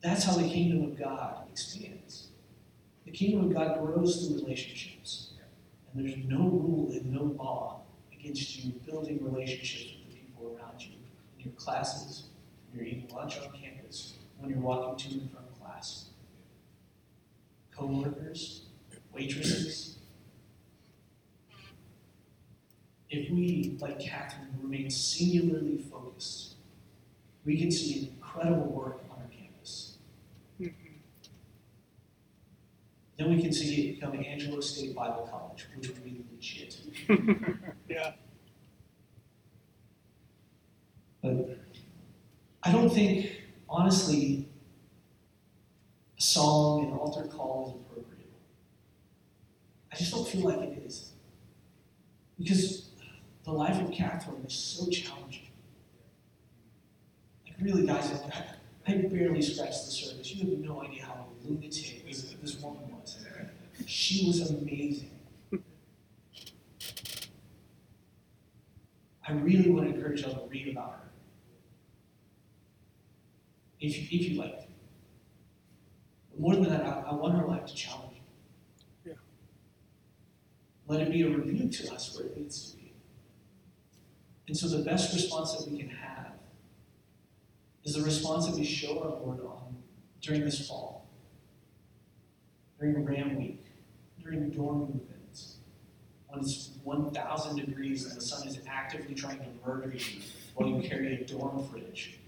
that's 0.00 0.24
how 0.24 0.32
the 0.32 0.48
kingdom 0.48 0.84
of 0.84 0.98
God 0.98 1.46
expands. 1.50 2.28
The 3.04 3.10
kingdom 3.10 3.50
of 3.50 3.54
God 3.54 3.84
grows 3.84 4.26
through 4.26 4.36
relationships. 4.38 5.34
And 5.92 6.08
there's 6.08 6.16
no 6.24 6.38
rule 6.38 6.90
and 6.90 7.12
no 7.12 7.24
law 7.24 7.82
against 8.10 8.64
you 8.64 8.72
building 8.86 9.22
relationships 9.22 9.92
with 10.06 10.14
the 10.14 10.20
people 10.20 10.56
around 10.56 10.80
you 10.80 10.94
in 11.38 11.44
your 11.44 11.54
classes, 11.54 12.28
when 12.70 12.78
you're 12.78 12.88
eating 12.88 13.14
lunch 13.14 13.36
on 13.36 13.52
campus, 13.52 14.14
when 14.38 14.48
you're 14.48 14.58
walking 14.58 15.10
to 15.10 15.18
and 15.18 15.30
from 15.30 15.44
class. 15.60 16.06
Co 17.76 17.84
workers, 17.84 18.62
waitresses, 19.12 19.91
if 23.12 23.30
we, 23.30 23.76
like 23.78 24.00
Catherine, 24.00 24.48
remain 24.62 24.88
singularly 24.88 25.76
focused, 25.76 26.54
we 27.44 27.58
can 27.58 27.70
see 27.70 28.08
incredible 28.16 28.72
work 28.72 29.04
on 29.10 29.18
our 29.18 29.28
campus. 29.28 29.98
Mm-hmm. 30.58 30.94
Then 33.18 33.30
we 33.30 33.42
can 33.42 33.52
see 33.52 33.90
it 33.90 34.00
become 34.00 34.14
Angelo 34.24 34.60
State 34.60 34.94
Bible 34.94 35.28
College, 35.30 35.66
which 35.76 35.88
would 35.88 36.02
be 36.02 36.24
legit. 36.32 36.80
Yeah. 37.88 38.12
But 41.20 41.58
I 42.62 42.72
don't 42.72 42.88
think, 42.90 43.30
honestly, 43.68 44.48
a 46.18 46.22
song, 46.22 46.86
an 46.86 46.92
altar 46.94 47.24
call 47.28 47.68
is 47.68 47.74
appropriate. 47.74 48.32
I 49.92 49.96
just 49.96 50.12
don't 50.12 50.26
feel 50.26 50.48
like 50.48 50.60
it 50.60 50.82
is. 50.84 51.12
Because 52.38 52.91
the 53.44 53.52
life 53.52 53.80
of 53.80 53.90
Catherine 53.92 54.44
is 54.46 54.54
so 54.54 54.88
challenging. 54.90 55.48
Like, 57.46 57.56
really, 57.60 57.86
guys, 57.86 58.10
I, 58.86 58.92
I 58.92 58.96
barely 58.96 59.42
scratched 59.42 59.84
the 59.84 59.90
surface. 59.90 60.34
You 60.34 60.50
have 60.50 60.58
no 60.60 60.82
idea 60.82 61.04
how 61.04 61.26
lunatic 61.44 62.06
this, 62.06 62.34
this 62.40 62.60
woman 62.60 62.82
was. 62.90 63.24
She 63.86 64.26
was 64.26 64.50
amazing. 64.50 65.10
I 69.26 69.32
really 69.32 69.70
want 69.70 69.88
to 69.88 69.94
encourage 69.94 70.22
y'all 70.22 70.34
to 70.34 70.48
read 70.48 70.68
about 70.68 70.92
her. 70.92 71.08
If 73.80 73.96
you, 73.96 74.18
if 74.18 74.30
you 74.30 74.38
like. 74.40 74.68
But 76.30 76.40
more 76.40 76.54
than 76.54 76.68
that, 76.70 76.84
I, 76.84 77.04
I 77.10 77.14
want 77.14 77.38
her 77.38 77.46
life 77.46 77.66
to 77.66 77.74
challenge 77.74 78.14
you. 79.04 79.12
Yeah. 79.12 79.18
Let 80.86 81.02
it 81.02 81.12
be 81.12 81.22
a 81.22 81.28
review 81.28 81.68
to 81.68 81.94
us 81.94 82.16
where 82.16 82.26
it 82.26 82.36
needs 82.36 82.70
to 82.70 82.76
be. 82.76 82.81
And 84.48 84.56
so 84.56 84.68
the 84.68 84.84
best 84.84 85.14
response 85.14 85.56
that 85.56 85.70
we 85.70 85.78
can 85.78 85.88
have 85.88 86.32
is 87.84 87.94
the 87.94 88.02
response 88.02 88.46
that 88.46 88.56
we 88.56 88.64
show 88.64 89.00
our 89.02 89.10
Lord 89.24 89.40
on 89.40 89.76
during 90.20 90.44
this 90.44 90.68
fall. 90.68 91.08
during 92.78 93.04
Ram 93.04 93.36
Week, 93.36 93.64
during 94.20 94.50
dorm 94.50 94.80
movements, 94.80 95.56
when 96.28 96.40
it's 96.40 96.70
1,000 96.82 97.56
degrees 97.56 98.06
and 98.06 98.16
the 98.16 98.20
sun 98.20 98.48
is 98.48 98.58
actively 98.66 99.14
trying 99.14 99.38
to 99.38 99.46
murder 99.64 99.92
you 99.94 100.20
while 100.54 100.68
you 100.68 100.88
carry 100.88 101.14
a 101.14 101.24
dorm 101.24 101.64
fridge. 101.68 102.18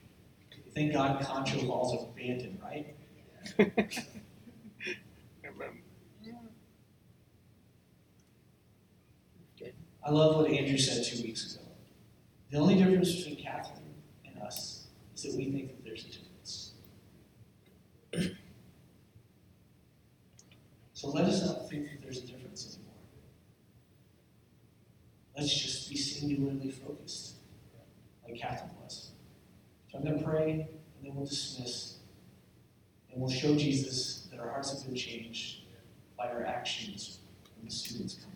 Thank 0.74 0.92
God 0.92 1.20
Concho 1.24 1.58
Hall's 1.66 2.04
abandoned, 2.04 2.58
right? 2.62 2.94
I 10.06 10.10
love 10.10 10.36
what 10.36 10.50
Andrew 10.50 10.76
said 10.76 11.02
two 11.04 11.22
weeks 11.22 11.54
ago. 11.54 11.63
The 12.54 12.60
only 12.60 12.76
difference 12.76 13.16
between 13.16 13.42
Catherine 13.42 13.82
and 14.24 14.40
us 14.40 14.86
is 15.16 15.24
that 15.24 15.34
we 15.34 15.50
think 15.50 15.70
that 15.70 15.84
there's 15.84 16.04
a 16.04 16.08
difference. 16.08 16.70
So 20.92 21.08
let 21.08 21.24
us 21.24 21.44
not 21.44 21.68
think 21.68 21.90
that 21.90 22.00
there's 22.00 22.18
a 22.18 22.26
difference 22.26 22.76
anymore. 22.76 22.94
Let's 25.36 25.52
just 25.52 25.90
be 25.90 25.96
singularly 25.96 26.70
focused, 26.70 27.34
like 28.22 28.40
Catherine 28.40 28.70
was. 28.82 29.10
So 29.90 29.98
I'm 29.98 30.04
going 30.04 30.18
to 30.18 30.24
pray, 30.24 30.50
and 30.52 30.68
then 31.04 31.14
we'll 31.16 31.26
dismiss, 31.26 31.96
and 33.10 33.20
we'll 33.20 33.28
show 33.28 33.56
Jesus 33.56 34.28
that 34.30 34.38
our 34.38 34.48
hearts 34.48 34.72
have 34.72 34.84
been 34.86 34.94
changed 34.94 35.64
by 36.16 36.28
our 36.28 36.46
actions 36.46 37.18
when 37.56 37.66
the 37.66 37.74
students 37.74 38.14
come. 38.14 38.33